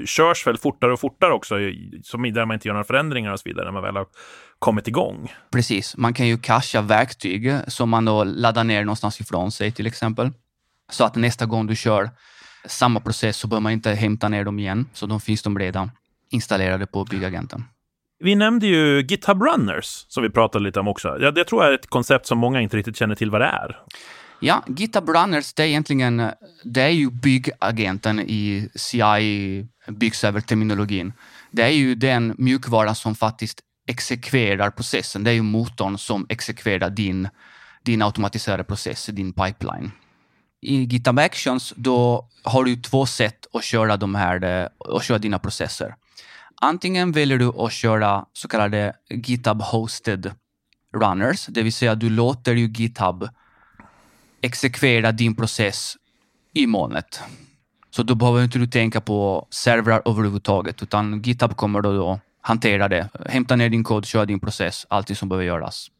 körs 0.06 0.48
väl 0.48 0.58
fortare 0.58 0.94
och 0.94 1.00
fortare 1.00 1.34
också, 1.34 1.56
som 2.04 2.34
där 2.34 2.46
man 2.46 2.54
inte 2.54 2.68
gör 2.68 2.74
några 2.74 2.84
förändringar 2.84 3.32
och 3.32 3.40
så 3.40 3.50
vidare, 3.50 3.66
när 3.66 3.72
man 3.72 3.84
väl 3.84 3.96
har 3.96 4.08
kommit 4.60 4.88
igång. 4.88 5.34
Precis, 5.52 5.98
man 5.98 6.14
kan 6.14 6.28
ju 6.28 6.38
casha 6.38 6.82
verktyg 6.82 7.54
som 7.68 7.90
man 7.90 8.06
då 8.06 8.24
laddar 8.24 8.64
ner 8.64 8.84
någonstans 8.84 9.22
ifrån 9.22 9.52
sig 9.52 9.72
till 9.72 9.88
exempel. 9.88 10.32
Så 10.92 11.04
att 11.04 11.16
nästa 11.16 11.46
gång 11.46 11.68
du 11.68 11.76
kör 11.76 12.10
samma 12.66 13.00
process 13.00 13.38
så 13.38 13.48
behöver 13.48 13.64
man 13.64 13.72
inte 13.72 13.92
hämta 13.92 14.30
ner 14.30 14.44
dem 14.44 14.60
igen, 14.60 14.90
så 14.94 15.06
de 15.06 15.20
finns 15.20 15.42
de 15.42 15.60
redan 15.60 15.92
installerade 16.30 16.88
på 16.88 17.06
byggagenten. 17.06 17.64
Vi 18.20 18.36
nämnde 18.36 18.68
ju 18.68 19.02
GitHub 19.02 19.42
Runners 19.42 20.06
som 20.08 20.24
vi 20.24 20.30
pratade 20.30 20.64
lite 20.64 20.80
om 20.80 20.88
också. 20.88 21.18
Jag, 21.20 21.38
jag 21.38 21.48
tror 21.48 21.66
är 21.66 21.74
ett 21.74 21.90
koncept 21.90 22.26
som 22.26 22.38
många 22.38 22.62
inte 22.62 22.78
riktigt 22.78 22.98
känner 22.98 23.16
till 23.16 23.32
vad 23.32 23.42
det 23.42 23.48
är. 23.48 23.78
Ja, 24.42 24.64
GitHub 24.68 25.10
Runners, 25.10 25.54
det 25.54 25.64
är 25.64 25.68
egentligen 25.68 26.20
eh, 26.20 26.32
det 26.64 26.82
är 26.82 26.90
ju 26.90 27.12
byggagenten 27.12 28.20
i 28.20 28.70
CI 28.76 29.68
byggserver-terminologin. 29.88 31.14
Det 31.52 31.64
är 31.64 31.70
ju 31.70 31.96
den 31.96 32.36
mjukvara 32.38 32.96
som 32.96 33.16
faktiskt 33.16 33.60
exekverar 33.88 34.70
processen. 34.70 35.24
Det 35.24 35.32
är 35.32 35.34
ju 35.34 35.42
motorn 35.42 35.98
som 35.98 36.26
exekverar 36.30 36.90
din, 36.90 37.30
din 37.84 38.02
automatiserade 38.02 38.64
process, 38.64 39.06
din 39.06 39.34
pipeline. 39.34 39.92
I 40.62 40.84
GitHub 40.84 41.20
Actions 41.20 41.74
då 41.76 42.30
har 42.44 42.64
du 42.64 42.76
två 42.76 43.06
sätt 43.06 43.46
att 43.54 43.64
köra, 43.64 43.98
de 43.98 44.16
här, 44.16 44.44
eh, 44.44 44.96
att 44.96 45.04
köra 45.04 45.18
dina 45.18 45.40
processer. 45.40 45.96
Antingen 46.62 47.12
väljer 47.12 47.38
du 47.38 47.48
att 47.48 47.72
köra 47.72 48.26
så 48.34 48.48
kallade 48.48 48.94
GitHub 49.10 49.62
hosted 49.62 50.32
runners, 50.94 51.46
det 51.46 51.64
vill 51.64 51.74
säga 51.74 51.96
du 51.96 52.10
låter 52.10 52.56
ju 52.56 52.68
GitHub 52.68 53.30
exekvera 54.42 55.12
din 55.12 55.36
process 55.36 55.98
i 56.54 56.68
molnet. 56.68 57.22
Så 57.92 58.04
då 58.04 58.16
behöver 58.16 58.44
inte 58.44 58.60
du 58.60 58.68
tänka 58.68 59.02
på 59.02 59.48
servrar 59.50 60.02
överhuvudtaget, 60.06 60.84
utan 60.84 61.22
GitHub 61.22 61.56
kommer 61.56 61.82
då, 61.82 61.94
då 61.94 62.20
hantera 62.42 62.88
det. 62.88 63.10
Hämta 63.30 63.56
ner 63.56 63.70
din 63.70 63.84
kod, 63.84 64.06
köra 64.06 64.26
din 64.26 64.40
process, 64.40 64.86
allt 64.90 65.08
det 65.08 65.16
som 65.16 65.30
behöver 65.30 65.46
göras. 65.46 65.92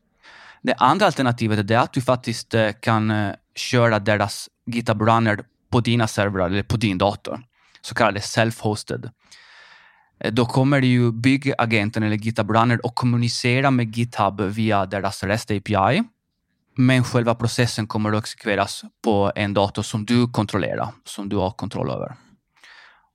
Det 0.62 0.74
andra 0.74 1.06
alternativet 1.06 1.72
är 1.72 1.78
att 1.78 1.94
du 1.94 2.02
faktiskt 2.02 2.54
eh, 2.54 2.72
kan 2.80 3.12
eh, 3.12 3.34
köra 3.56 4.00
deras 4.00 4.50
GitHub 4.66 5.02
Runner 5.02 5.44
på 5.70 5.80
dina 5.80 6.08
servrar 6.08 6.46
eller 6.46 6.64
på 6.64 6.78
din 6.78 6.98
dator, 6.98 7.42
så 7.82 7.96
kallade 7.96 8.20
self-hosted. 8.20 9.10
Eh, 10.20 10.34
då 10.34 10.46
kommer 10.46 10.82
ju 10.82 11.12
byggagenten 11.12 12.04
eller 12.04 12.16
GitHub 12.16 12.52
Runner 12.52 12.80
att 12.84 12.96
kommunicera 12.96 13.72
med 13.72 13.98
GitHub 13.98 14.42
via 14.42 14.86
deras 14.86 15.24
REST 15.24 15.52
API 15.52 16.04
men 16.80 17.04
själva 17.04 17.36
processen 17.36 17.88
kommer 17.88 18.14
att 18.14 18.24
exekveras 18.24 18.84
på 19.04 19.32
en 19.36 19.54
dator 19.54 19.84
som 19.84 20.06
du 20.06 20.28
kontrollerar, 20.28 20.90
som 21.06 21.30
du 21.30 21.36
har 21.36 21.52
kontroll 21.52 21.90
över. 21.90 22.16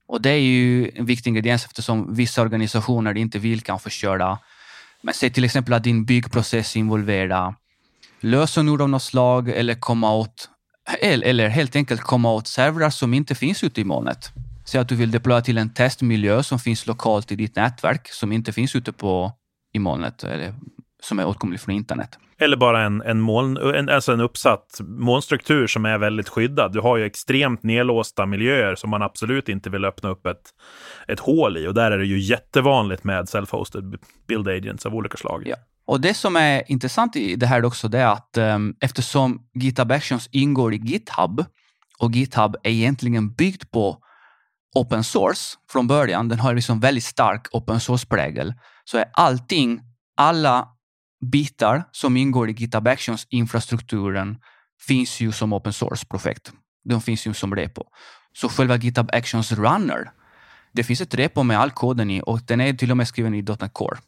Och 0.06 0.22
det 0.22 0.30
är 0.30 0.38
ju 0.38 0.90
en 0.94 1.06
viktig 1.06 1.30
ingrediens 1.30 1.64
eftersom 1.64 2.14
vissa 2.14 2.42
organisationer 2.42 3.16
inte 3.16 3.38
vill 3.38 3.60
kanske 3.60 3.90
köra, 3.90 4.38
men 5.02 5.14
säg 5.14 5.30
till 5.30 5.44
exempel 5.44 5.74
att 5.74 5.84
din 5.84 6.04
byggprocess 6.04 6.76
involverar 6.76 7.54
lösenord 8.20 8.82
av 8.82 8.88
något 8.88 9.02
slag 9.02 9.48
eller 9.48 9.74
komma 9.74 10.14
åt 10.14 10.48
Eller 11.00 11.48
helt 11.48 11.76
enkelt 11.76 12.00
komma 12.00 12.32
åt 12.32 12.46
servrar 12.46 12.90
som 12.90 13.14
inte 13.14 13.34
finns 13.34 13.64
ute 13.64 13.80
i 13.80 13.84
molnet. 13.84 14.32
Säg 14.66 14.80
att 14.80 14.88
du 14.88 14.96
vill 14.96 15.10
deploya 15.10 15.40
till 15.40 15.58
en 15.58 15.74
testmiljö 15.74 16.42
som 16.42 16.58
finns 16.58 16.86
lokalt 16.86 17.32
i 17.32 17.36
ditt 17.36 17.56
nätverk 17.56 18.08
som 18.08 18.32
inte 18.32 18.52
finns 18.52 18.76
ute 18.76 18.92
på, 18.92 19.32
i 19.72 19.78
molnet 19.78 20.24
eller 20.24 20.54
som 21.04 21.18
är 21.18 21.26
åtkomlig 21.26 21.60
från 21.60 21.74
internet. 21.74 22.18
Eller 22.38 22.56
bara 22.56 22.82
en, 22.82 23.02
en, 23.02 23.20
moln, 23.20 23.56
en, 23.56 23.88
alltså 23.88 24.12
en 24.12 24.20
uppsatt 24.20 24.80
molnstruktur 24.80 25.66
som 25.66 25.84
är 25.84 25.98
väldigt 25.98 26.28
skyddad. 26.28 26.72
Du 26.72 26.80
har 26.80 26.96
ju 26.96 27.04
extremt 27.04 27.62
nedlåsta 27.62 28.26
miljöer 28.26 28.74
som 28.74 28.90
man 28.90 29.02
absolut 29.02 29.48
inte 29.48 29.70
vill 29.70 29.84
öppna 29.84 30.08
upp 30.08 30.26
ett, 30.26 30.42
ett 31.08 31.20
hål 31.20 31.56
i. 31.56 31.66
Och 31.66 31.74
där 31.74 31.90
är 31.90 31.98
det 31.98 32.06
ju 32.06 32.18
jättevanligt 32.18 33.04
med 33.04 33.24
self-hosted 33.24 33.98
build 34.28 34.48
agents 34.48 34.86
av 34.86 34.94
olika 34.94 35.16
slag. 35.16 35.42
Ja. 35.46 35.56
Och 35.86 36.00
det 36.00 36.14
som 36.14 36.36
är 36.36 36.62
intressant 36.70 37.16
i 37.16 37.36
det 37.36 37.46
här 37.46 37.64
också, 37.64 37.88
det 37.88 37.98
är 37.98 38.06
att 38.06 38.38
um, 38.38 38.76
eftersom 38.80 39.40
GitHub 39.54 39.92
Actions 39.92 40.28
ingår 40.32 40.74
i 40.74 40.76
GitHub 40.76 41.44
och 41.98 42.12
GitHub 42.12 42.56
är 42.62 42.70
egentligen 42.70 43.32
byggt 43.34 43.70
på 43.70 43.98
open 44.74 45.04
source 45.04 45.56
från 45.70 45.86
början, 45.86 46.28
den 46.28 46.40
har 46.40 46.54
liksom 46.54 46.80
väldigt 46.80 47.04
stark 47.04 47.48
open 47.52 47.80
source-prägel, 47.80 48.54
så 48.84 48.98
är 48.98 49.04
allting, 49.12 49.80
alla 50.16 50.68
bitar 51.30 51.84
som 51.92 52.16
ingår 52.16 52.50
i 52.50 52.52
GitHub 52.52 52.88
Actions 52.88 53.26
infrastrukturen 53.30 54.36
finns 54.86 55.20
ju 55.20 55.32
som 55.32 55.52
open 55.52 55.72
source-projekt. 55.72 56.52
De 56.84 57.00
finns 57.00 57.26
ju 57.26 57.34
som 57.34 57.54
repo. 57.54 57.84
Så 58.32 58.48
själva 58.48 58.76
GitHub 58.76 59.10
Actions 59.12 59.52
Runner, 59.52 60.10
det 60.72 60.84
finns 60.84 61.00
ett 61.00 61.14
repo 61.14 61.42
med 61.42 61.60
all 61.60 61.70
koden 61.70 62.10
i 62.10 62.22
och 62.26 62.40
den 62.46 62.60
är 62.60 62.72
till 62.72 62.90
och 62.90 62.96
med 62.96 63.08
skriven 63.08 63.34
i 63.34 63.42
.NET 63.42 63.72
Core. 63.72 63.98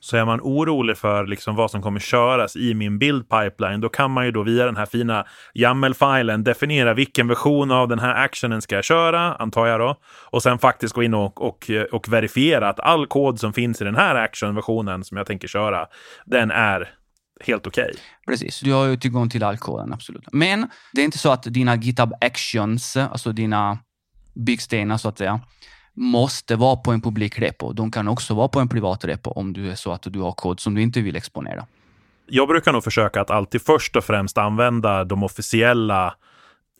Så 0.00 0.16
är 0.16 0.24
man 0.24 0.40
orolig 0.40 0.96
för 0.96 1.26
liksom 1.26 1.56
vad 1.56 1.70
som 1.70 1.82
kommer 1.82 2.00
köras 2.00 2.56
i 2.56 2.74
min 2.74 2.98
build 2.98 3.28
pipeline, 3.28 3.80
då 3.80 3.88
kan 3.88 4.10
man 4.10 4.24
ju 4.24 4.30
då 4.30 4.42
via 4.42 4.64
den 4.64 4.76
här 4.76 4.86
fina 4.86 5.26
YAML-filen 5.54 6.44
definiera 6.44 6.94
vilken 6.94 7.28
version 7.28 7.70
av 7.70 7.88
den 7.88 7.98
här 7.98 8.14
actionen 8.24 8.62
ska 8.62 8.74
jag 8.74 8.84
köra, 8.84 9.34
antar 9.34 9.66
jag 9.66 9.80
då. 9.80 9.96
Och 10.30 10.42
sen 10.42 10.58
faktiskt 10.58 10.94
gå 10.94 11.02
in 11.02 11.14
och, 11.14 11.42
och, 11.42 11.70
och 11.92 12.08
verifiera 12.08 12.68
att 12.68 12.80
all 12.80 13.06
kod 13.06 13.40
som 13.40 13.52
finns 13.52 13.80
i 13.80 13.84
den 13.84 13.96
här 13.96 14.14
action-versionen 14.14 15.04
som 15.04 15.16
jag 15.16 15.26
tänker 15.26 15.48
köra, 15.48 15.86
den 16.26 16.50
är 16.50 16.88
helt 17.40 17.66
okej. 17.66 17.84
Okay. 17.84 17.94
Precis, 18.26 18.60
du 18.60 18.72
har 18.72 18.86
ju 18.86 18.96
tillgång 18.96 19.30
till 19.30 19.42
all 19.42 19.58
koden, 19.58 19.92
absolut. 19.92 20.24
Men 20.32 20.70
det 20.92 21.00
är 21.00 21.04
inte 21.04 21.18
så 21.18 21.30
att 21.30 21.42
dina 21.42 21.76
GitHub 21.76 22.12
actions, 22.20 22.96
alltså 22.96 23.32
dina 23.32 23.78
byggstenar 24.34 24.96
så 24.96 25.08
att 25.08 25.18
säga, 25.18 25.40
måste 25.98 26.56
vara 26.56 26.76
på 26.76 26.92
en 26.92 27.00
publik 27.00 27.38
repo. 27.38 27.72
De 27.72 27.90
kan 27.90 28.08
också 28.08 28.34
vara 28.34 28.48
på 28.48 28.60
en 28.60 28.68
privat 28.68 29.04
repo 29.04 29.30
om 29.30 29.52
du 29.52 29.70
är 29.70 29.74
så 29.74 29.92
att 29.92 30.02
du 30.02 30.20
har 30.20 30.32
kod 30.32 30.60
som 30.60 30.74
du 30.74 30.82
inte 30.82 31.00
vill 31.00 31.16
exponera. 31.16 31.66
Jag 32.26 32.48
brukar 32.48 32.72
nog 32.72 32.84
försöka 32.84 33.20
att 33.20 33.30
alltid 33.30 33.62
först 33.62 33.96
och 33.96 34.04
främst 34.04 34.38
använda 34.38 35.04
de 35.04 35.22
officiella 35.22 36.14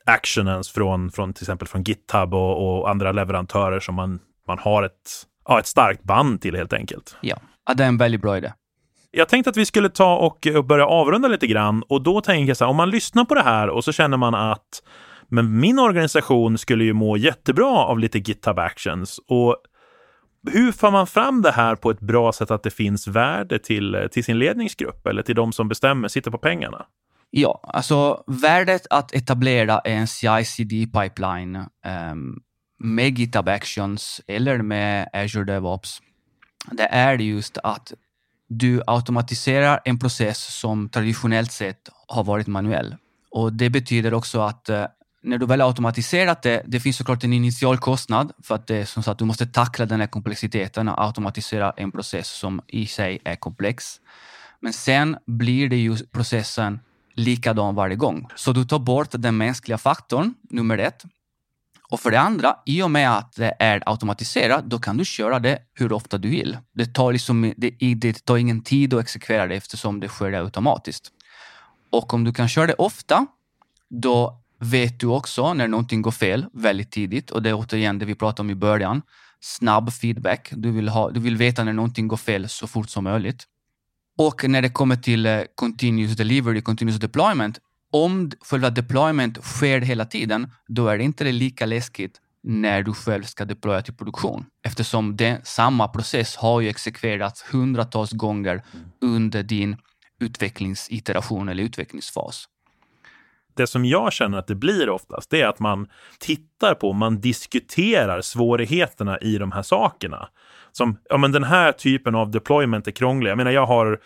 actionens 0.06 0.70
från, 0.70 1.10
från 1.10 1.32
till 1.32 1.42
exempel 1.42 1.68
från 1.68 1.82
GitHub 1.82 2.34
och, 2.34 2.78
och 2.78 2.90
andra 2.90 3.12
leverantörer 3.12 3.80
som 3.80 3.94
man, 3.94 4.18
man 4.46 4.58
har 4.58 4.82
ett, 4.82 5.26
ja, 5.48 5.58
ett 5.58 5.66
starkt 5.66 6.02
band 6.02 6.40
till 6.40 6.56
helt 6.56 6.72
enkelt. 6.72 7.16
Ja, 7.20 7.36
det 7.76 7.84
är 7.84 7.88
en 7.88 7.98
väldigt 7.98 8.20
bra 8.20 8.36
idé. 8.36 8.52
Jag 9.10 9.28
tänkte 9.28 9.50
att 9.50 9.56
vi 9.56 9.66
skulle 9.66 9.88
ta 9.88 10.16
och 10.16 10.46
börja 10.64 10.86
avrunda 10.86 11.28
lite 11.28 11.46
grann 11.46 11.82
och 11.82 12.02
då 12.02 12.20
tänker 12.20 12.48
jag 12.48 12.56
så 12.56 12.64
här, 12.64 12.70
om 12.70 12.76
man 12.76 12.90
lyssnar 12.90 13.24
på 13.24 13.34
det 13.34 13.42
här 13.42 13.68
och 13.68 13.84
så 13.84 13.92
känner 13.92 14.16
man 14.16 14.34
att 14.34 14.82
men 15.28 15.60
min 15.60 15.78
organisation 15.78 16.58
skulle 16.58 16.84
ju 16.84 16.92
må 16.92 17.16
jättebra 17.16 17.66
av 17.66 17.98
lite 17.98 18.18
GitHub 18.18 18.58
Actions. 18.58 19.20
Och 19.28 19.56
hur 20.50 20.72
får 20.72 20.90
man 20.90 21.06
fram 21.06 21.42
det 21.42 21.50
här 21.50 21.76
på 21.76 21.90
ett 21.90 22.00
bra 22.00 22.32
sätt 22.32 22.50
att 22.50 22.62
det 22.62 22.70
finns 22.70 23.08
värde 23.08 23.58
till, 23.58 24.08
till 24.12 24.24
sin 24.24 24.38
ledningsgrupp 24.38 25.06
eller 25.06 25.22
till 25.22 25.34
de 25.34 25.52
som 25.52 25.68
bestämmer, 25.68 26.08
sitter 26.08 26.30
på 26.30 26.38
pengarna? 26.38 26.86
Ja, 27.30 27.60
alltså 27.62 28.24
värdet 28.26 28.86
att 28.90 29.14
etablera 29.14 29.78
en 29.78 30.06
CI-CD-pipeline 30.06 31.56
um, 31.56 31.68
ehm, 31.84 32.34
med 32.78 33.18
GitHub 33.18 33.48
Actions 33.48 34.20
eller 34.26 34.62
med 34.62 35.08
Azure 35.12 35.44
DevOps, 35.44 36.02
det 36.70 36.86
är 36.86 37.18
just 37.18 37.58
att 37.58 37.92
du 38.48 38.82
automatiserar 38.86 39.80
en 39.84 39.98
process 39.98 40.58
som 40.60 40.88
traditionellt 40.88 41.52
sett 41.52 41.88
har 42.08 42.24
varit 42.24 42.46
manuell. 42.46 42.96
Och 43.30 43.52
det 43.52 43.70
betyder 43.70 44.14
också 44.14 44.40
att 44.40 44.68
eh, 44.68 44.84
när 45.22 45.38
du 45.38 45.46
väl 45.46 45.60
automatiserat 45.60 46.42
det, 46.42 46.62
det 46.66 46.80
finns 46.80 46.96
såklart 46.96 47.24
en 47.24 47.32
initial 47.32 47.78
kostnad 47.78 48.32
för 48.42 48.54
att 48.54 48.66
det 48.66 48.76
är 48.76 48.84
som 48.84 49.02
sagt, 49.02 49.18
du 49.18 49.24
måste 49.24 49.46
tackla 49.46 49.86
den 49.86 50.00
här 50.00 50.06
komplexiteten 50.06 50.88
och 50.88 51.04
automatisera 51.04 51.72
en 51.76 51.92
process 51.92 52.28
som 52.28 52.60
i 52.66 52.86
sig 52.86 53.20
är 53.24 53.36
komplex. 53.36 54.00
Men 54.60 54.72
sen 54.72 55.16
blir 55.26 55.68
det 55.68 55.76
ju 55.76 55.96
processen 55.96 56.80
likadan 57.14 57.74
varje 57.74 57.96
gång. 57.96 58.26
Så 58.34 58.52
du 58.52 58.64
tar 58.64 58.78
bort 58.78 59.08
den 59.10 59.36
mänskliga 59.36 59.78
faktorn, 59.78 60.34
nummer 60.50 60.78
ett. 60.78 61.04
Och 61.90 62.00
för 62.00 62.10
det 62.10 62.20
andra, 62.20 62.56
i 62.66 62.82
och 62.82 62.90
med 62.90 63.16
att 63.16 63.32
det 63.32 63.54
är 63.58 63.82
automatiserat, 63.86 64.64
då 64.64 64.78
kan 64.78 64.96
du 64.96 65.04
köra 65.04 65.38
det 65.38 65.58
hur 65.74 65.92
ofta 65.92 66.18
du 66.18 66.28
vill. 66.28 66.58
Det 66.74 66.86
tar, 66.86 67.12
liksom, 67.12 67.54
det, 67.56 67.70
det 67.94 68.24
tar 68.24 68.36
ingen 68.36 68.60
tid 68.60 68.94
att 68.94 69.00
exekvera 69.00 69.46
det 69.46 69.54
eftersom 69.54 70.00
det 70.00 70.08
sker 70.08 70.32
automatiskt. 70.32 71.12
Och 71.90 72.14
om 72.14 72.24
du 72.24 72.32
kan 72.32 72.48
köra 72.48 72.66
det 72.66 72.74
ofta, 72.74 73.26
då 73.90 74.42
vet 74.58 75.00
du 75.00 75.06
också 75.06 75.54
när 75.54 75.68
någonting 75.68 76.02
går 76.02 76.10
fel 76.10 76.46
väldigt 76.52 76.90
tidigt 76.90 77.30
och 77.30 77.42
det 77.42 77.50
är 77.50 77.54
återigen 77.54 77.98
det 77.98 78.06
vi 78.06 78.14
pratade 78.14 78.40
om 78.46 78.50
i 78.50 78.54
början. 78.54 79.02
Snabb 79.40 79.92
feedback. 79.92 80.48
Du 80.52 80.70
vill, 80.70 80.88
ha, 80.88 81.10
du 81.10 81.20
vill 81.20 81.36
veta 81.36 81.64
när 81.64 81.72
någonting 81.72 82.08
går 82.08 82.16
fel 82.16 82.48
så 82.48 82.66
fort 82.66 82.90
som 82.90 83.04
möjligt. 83.04 83.44
Och 84.18 84.44
när 84.48 84.62
det 84.62 84.68
kommer 84.68 84.96
till 84.96 85.26
uh, 85.26 85.42
continuous 85.54 86.16
delivery, 86.16 86.60
continuous 86.60 87.00
deployment, 87.00 87.58
om 87.92 88.30
själva 88.40 88.70
deployment 88.70 89.44
sker 89.44 89.80
hela 89.80 90.04
tiden, 90.04 90.50
då 90.68 90.88
är 90.88 90.98
det 90.98 91.04
inte 91.04 91.24
det 91.24 91.32
lika 91.32 91.66
läskigt 91.66 92.20
när 92.42 92.82
du 92.82 92.92
själv 92.92 93.22
ska 93.22 93.44
deploya 93.44 93.82
till 93.82 93.94
produktion. 93.94 94.44
Eftersom 94.62 95.16
det, 95.16 95.40
samma 95.44 95.88
process 95.88 96.36
har 96.36 96.60
ju 96.60 96.68
exekverats 96.68 97.44
hundratals 97.52 98.12
gånger 98.12 98.62
under 99.00 99.42
din 99.42 99.76
utvecklingsiteration 100.20 101.48
eller 101.48 101.62
utvecklingsfas 101.62 102.48
det 103.58 103.66
som 103.66 103.84
jag 103.84 104.12
känner 104.12 104.38
att 104.38 104.46
det 104.46 104.54
blir 104.54 104.90
oftast, 104.90 105.30
det 105.30 105.42
är 105.42 105.46
att 105.46 105.60
man 105.60 105.88
tittar 106.18 106.74
på, 106.74 106.92
man 106.92 107.20
diskuterar 107.20 108.20
svårigheterna 108.20 109.18
i 109.18 109.38
de 109.38 109.52
här 109.52 109.62
sakerna. 109.62 110.28
Som, 110.72 110.98
ja 111.08 111.16
men 111.16 111.32
den 111.32 111.44
här 111.44 111.72
typen 111.72 112.14
av 112.14 112.30
deployment 112.30 112.86
är 112.86 112.90
krånglig. 112.90 113.30
Jag 113.30 113.36
menar, 113.36 113.50
jag 113.50 113.66
har 113.66 113.98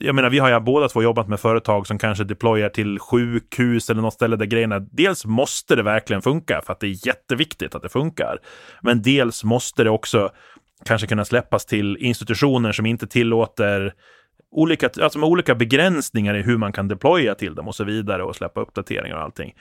jag 0.00 0.14
menar, 0.14 0.30
vi 0.30 0.38
har 0.38 0.50
ju 0.50 0.60
båda 0.60 0.88
två 0.88 1.02
jobbat 1.02 1.28
med 1.28 1.40
företag 1.40 1.86
som 1.86 1.98
kanske 1.98 2.24
deployar 2.24 2.68
till 2.68 2.98
sjukhus 2.98 3.90
eller 3.90 4.02
något 4.02 4.14
ställe 4.14 4.36
där 4.36 4.46
grejerna, 4.46 4.78
dels 4.78 5.24
måste 5.24 5.76
det 5.76 5.82
verkligen 5.82 6.22
funka 6.22 6.62
för 6.66 6.72
att 6.72 6.80
det 6.80 6.86
är 6.86 7.06
jätteviktigt 7.06 7.74
att 7.74 7.82
det 7.82 7.88
funkar. 7.88 8.38
Men 8.82 9.02
dels 9.02 9.44
måste 9.44 9.84
det 9.84 9.90
också 9.90 10.30
kanske 10.84 11.06
kunna 11.06 11.24
släppas 11.24 11.66
till 11.66 11.96
institutioner 11.96 12.72
som 12.72 12.86
inte 12.86 13.06
tillåter 13.06 13.94
olika, 14.50 14.90
alltså 15.02 15.18
med 15.18 15.28
olika 15.28 15.54
begränsningar 15.54 16.34
i 16.34 16.42
hur 16.42 16.56
man 16.56 16.72
kan 16.72 16.88
deploya 16.88 17.34
till 17.34 17.54
dem 17.54 17.68
och 17.68 17.74
så 17.74 17.84
vidare 17.84 18.22
och 18.22 18.36
släppa 18.36 18.60
uppdateringar 18.60 19.16
och 19.16 19.22
allting. 19.22 19.54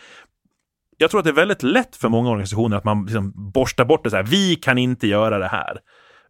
Jag 0.97 1.11
tror 1.11 1.19
att 1.19 1.23
det 1.23 1.29
är 1.29 1.33
väldigt 1.33 1.63
lätt 1.63 1.95
för 1.95 2.09
många 2.09 2.29
organisationer 2.29 2.77
att 2.77 2.83
man 2.83 3.05
liksom 3.05 3.51
borstar 3.53 3.85
bort 3.85 4.03
det 4.03 4.09
så 4.09 4.15
här. 4.15 4.23
Vi 4.23 4.55
kan 4.55 4.77
inte 4.77 5.07
göra 5.07 5.39
det 5.39 5.47
här. 5.47 5.77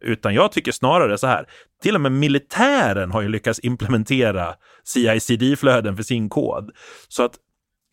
Utan 0.00 0.34
jag 0.34 0.52
tycker 0.52 0.72
snarare 0.72 1.18
så 1.18 1.26
här. 1.26 1.46
Till 1.82 1.94
och 1.94 2.00
med 2.00 2.12
militären 2.12 3.10
har 3.10 3.22
ju 3.22 3.28
lyckats 3.28 3.60
implementera 3.62 4.54
CICD 4.84 5.58
flöden 5.58 5.96
för 5.96 6.02
sin 6.02 6.28
kod. 6.28 6.70
Så 7.08 7.22
att 7.22 7.34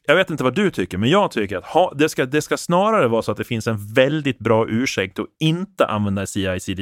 jag 0.08 0.15
vet 0.15 0.30
inte 0.30 0.43
vad 0.43 0.56
du 0.56 0.71
tycker, 0.71 0.97
men 0.97 1.10
jag 1.10 1.32
tycker 1.32 1.58
att 1.58 1.65
ha, 1.65 1.93
det, 1.93 2.10
ska, 2.10 2.25
det 2.25 2.41
ska 2.41 2.58
snarare 2.58 3.08
vara 3.08 3.21
så 3.21 3.32
att 3.32 3.38
det 3.38 3.43
finns 3.43 3.67
en 3.67 3.93
väldigt 3.93 4.39
bra 4.39 4.65
ursäkt 4.69 5.19
att 5.19 5.25
inte 5.39 5.86
använda 5.86 6.25
CICD 6.25 6.80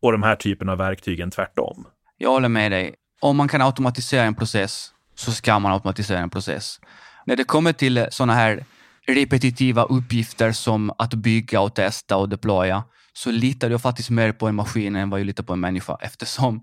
och 0.00 0.12
de 0.12 0.22
här 0.22 0.36
typen 0.36 0.68
av 0.68 0.78
verktygen 0.78 1.30
tvärtom. 1.30 1.86
Jag 2.18 2.30
håller 2.30 2.48
med 2.48 2.72
dig 2.72 2.94
om 3.24 3.36
man 3.36 3.48
kan 3.48 3.62
automatisera 3.62 4.24
en 4.24 4.34
process 4.34 4.92
så 5.16 5.32
ska 5.32 5.58
man 5.58 5.72
automatisera 5.72 6.18
en 6.18 6.30
process. 6.30 6.80
När 7.26 7.36
det 7.36 7.44
kommer 7.44 7.72
till 7.72 8.06
sådana 8.10 8.34
här 8.34 8.64
repetitiva 9.06 9.82
uppgifter 9.82 10.52
som 10.52 10.92
att 10.98 11.14
bygga 11.14 11.60
och 11.60 11.74
testa 11.74 12.16
och 12.16 12.28
deploya 12.28 12.84
så 13.12 13.30
litar 13.30 13.70
jag 13.70 13.82
faktiskt 13.82 14.10
mer 14.10 14.32
på 14.32 14.48
en 14.48 14.54
maskin 14.54 14.96
än 14.96 15.10
vad 15.10 15.20
jag 15.20 15.26
litar 15.26 15.44
på 15.44 15.52
en 15.52 15.60
människa 15.60 15.96
eftersom 16.00 16.62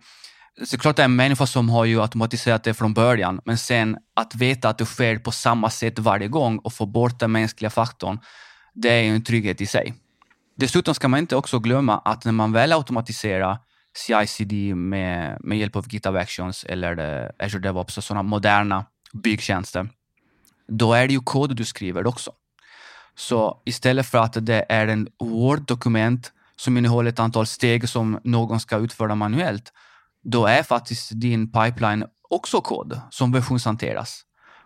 såklart 0.66 0.96
det 0.96 1.02
är 1.02 1.06
en 1.06 1.16
människa 1.16 1.46
som 1.48 1.70
har 1.70 1.86
ju 1.86 2.02
automatiserat 2.02 2.64
det 2.64 2.74
från 2.74 2.94
början, 2.94 3.42
men 3.46 3.58
sen 3.58 3.98
att 4.16 4.36
veta 4.36 4.70
att 4.70 4.78
det 4.78 4.86
sker 4.86 5.18
på 5.18 5.32
samma 5.32 5.70
sätt 5.70 6.00
varje 6.00 6.28
gång 6.28 6.58
och 6.58 6.74
få 6.74 6.86
bort 6.86 7.20
den 7.20 7.32
mänskliga 7.32 7.70
faktorn, 7.70 8.20
det 8.74 8.90
är 8.90 9.02
ju 9.02 9.16
en 9.16 9.24
trygghet 9.24 9.62
i 9.62 9.66
sig. 9.66 9.94
Dessutom 10.58 10.94
ska 10.94 11.08
man 11.08 11.20
inte 11.20 11.36
också 11.36 11.60
glömma 11.60 11.98
att 11.98 12.26
när 12.26 12.32
man 12.32 12.52
väl 12.52 12.74
automatiserar 12.74 13.58
CI-CD 13.98 14.76
med, 14.76 15.38
med 15.40 15.58
hjälp 15.58 15.76
av 15.76 15.94
GitHub 15.94 16.16
Actions 16.16 16.64
eller 16.64 17.24
eh, 17.24 17.46
Azure 17.46 17.62
DevOps 17.62 17.98
och 17.98 18.04
sådana 18.04 18.24
moderna 18.24 18.86
byggtjänster, 19.14 19.90
då 20.68 20.94
är 20.94 21.08
det 21.08 21.14
ju 21.14 21.20
kod 21.20 21.56
du 21.56 21.66
skriver 21.66 22.08
också. 22.08 22.32
Så 23.16 23.62
istället 23.66 24.06
för 24.06 24.18
att 24.18 24.46
det 24.46 24.66
är 24.70 24.88
en 24.88 25.08
Word-dokument 25.20 26.32
som 26.56 26.78
innehåller 26.78 27.10
ett 27.10 27.20
antal 27.20 27.46
steg 27.46 27.90
som 27.90 28.20
någon 28.24 28.60
ska 28.60 28.78
utföra 28.78 29.16
manuellt, 29.16 29.74
då 30.24 30.46
är 30.46 30.64
faktiskt 30.64 31.10
din 31.14 31.52
pipeline 31.52 32.06
också 32.30 32.62
kod 32.62 33.02
som 33.10 33.32
versionshanteras. 33.32 34.22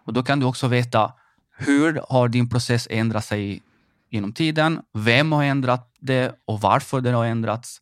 Och 0.06 0.14
då 0.14 0.24
kan 0.24 0.40
du 0.40 0.46
också 0.46 0.68
veta 0.68 1.14
hur 1.58 2.02
har 2.10 2.28
din 2.28 2.50
process 2.50 2.88
ändrat 2.92 3.26
sig 3.26 3.62
genom 4.10 4.34
tiden? 4.34 4.82
Vem 4.94 5.32
har 5.32 5.44
ändrat 5.44 5.92
det 6.00 6.36
och 6.46 6.62
varför 6.62 7.02
det 7.02 7.12
har 7.12 7.26
ändrats? 7.26 7.82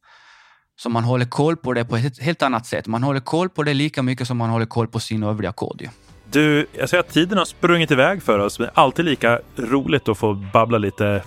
Så 0.76 0.90
man 0.90 1.04
håller 1.04 1.26
koll 1.26 1.58
på 1.58 1.74
det 1.74 1.86
på 1.86 1.96
ett 1.96 2.20
helt 2.20 2.42
annat 2.42 2.66
sätt. 2.66 2.88
Man 2.88 3.04
håller 3.04 3.20
koll 3.20 3.50
på 3.50 3.64
det 3.64 3.74
lika 3.74 4.04
mycket 4.04 4.28
som 4.28 4.38
man 4.38 4.50
håller 4.50 4.66
koll 4.66 4.88
på 4.88 5.00
sin 5.00 5.24
övriga 5.24 5.52
kod. 5.52 5.90
Du, 6.32 6.68
jag 6.78 6.90
ser 6.90 7.00
att 7.00 7.10
tiden 7.10 7.38
har 7.38 7.46
sprungit 7.46 7.92
iväg 7.92 8.24
för 8.24 8.40
oss. 8.40 8.60
Men 8.60 8.70
alltid 8.74 9.06
lika 9.06 9.40
roligt 9.56 10.10
att 10.10 10.18
få 10.18 10.34
babbla 10.34 10.78
lite 10.78 11.24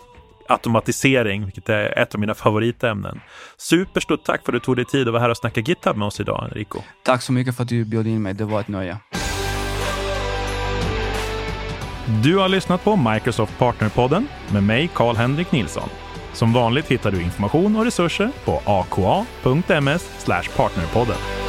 automatisering, 0.48 1.44
vilket 1.44 1.68
är 1.68 1.98
ett 1.98 2.14
av 2.14 2.20
mina 2.20 2.34
favoritämnen. 2.34 3.20
Superstort 3.56 4.24
tack 4.24 4.44
för 4.44 4.52
att 4.52 4.62
du 4.62 4.64
tog 4.64 4.76
dig 4.76 4.84
tid 4.84 5.08
att 5.08 5.12
vara 5.12 5.22
här 5.22 5.30
och 5.30 5.36
snacka 5.36 5.60
GitHub 5.60 5.96
med 5.96 6.06
oss 6.06 6.20
idag, 6.20 6.44
Enrico. 6.44 6.78
Tack 7.04 7.22
så 7.22 7.32
mycket 7.32 7.56
för 7.56 7.62
att 7.62 7.68
du 7.68 7.84
bjöd 7.84 8.06
in 8.06 8.22
mig. 8.22 8.34
Det 8.34 8.44
var 8.44 8.60
ett 8.60 8.68
nöje. 8.68 8.98
Du 12.22 12.36
har 12.36 12.48
lyssnat 12.48 12.84
på 12.84 12.96
Microsoft 12.96 13.58
Partnerpodden 13.58 14.28
med 14.52 14.62
mig, 14.62 14.90
Karl-Henrik 14.94 15.52
Nilsson. 15.52 15.88
Som 16.36 16.52
vanligt 16.52 16.88
hittar 16.88 17.10
du 17.10 17.22
information 17.22 17.76
och 17.76 17.84
resurser 17.84 18.30
på 18.44 18.62
aka.ms 18.64 20.26
partnerpodden. 20.56 21.45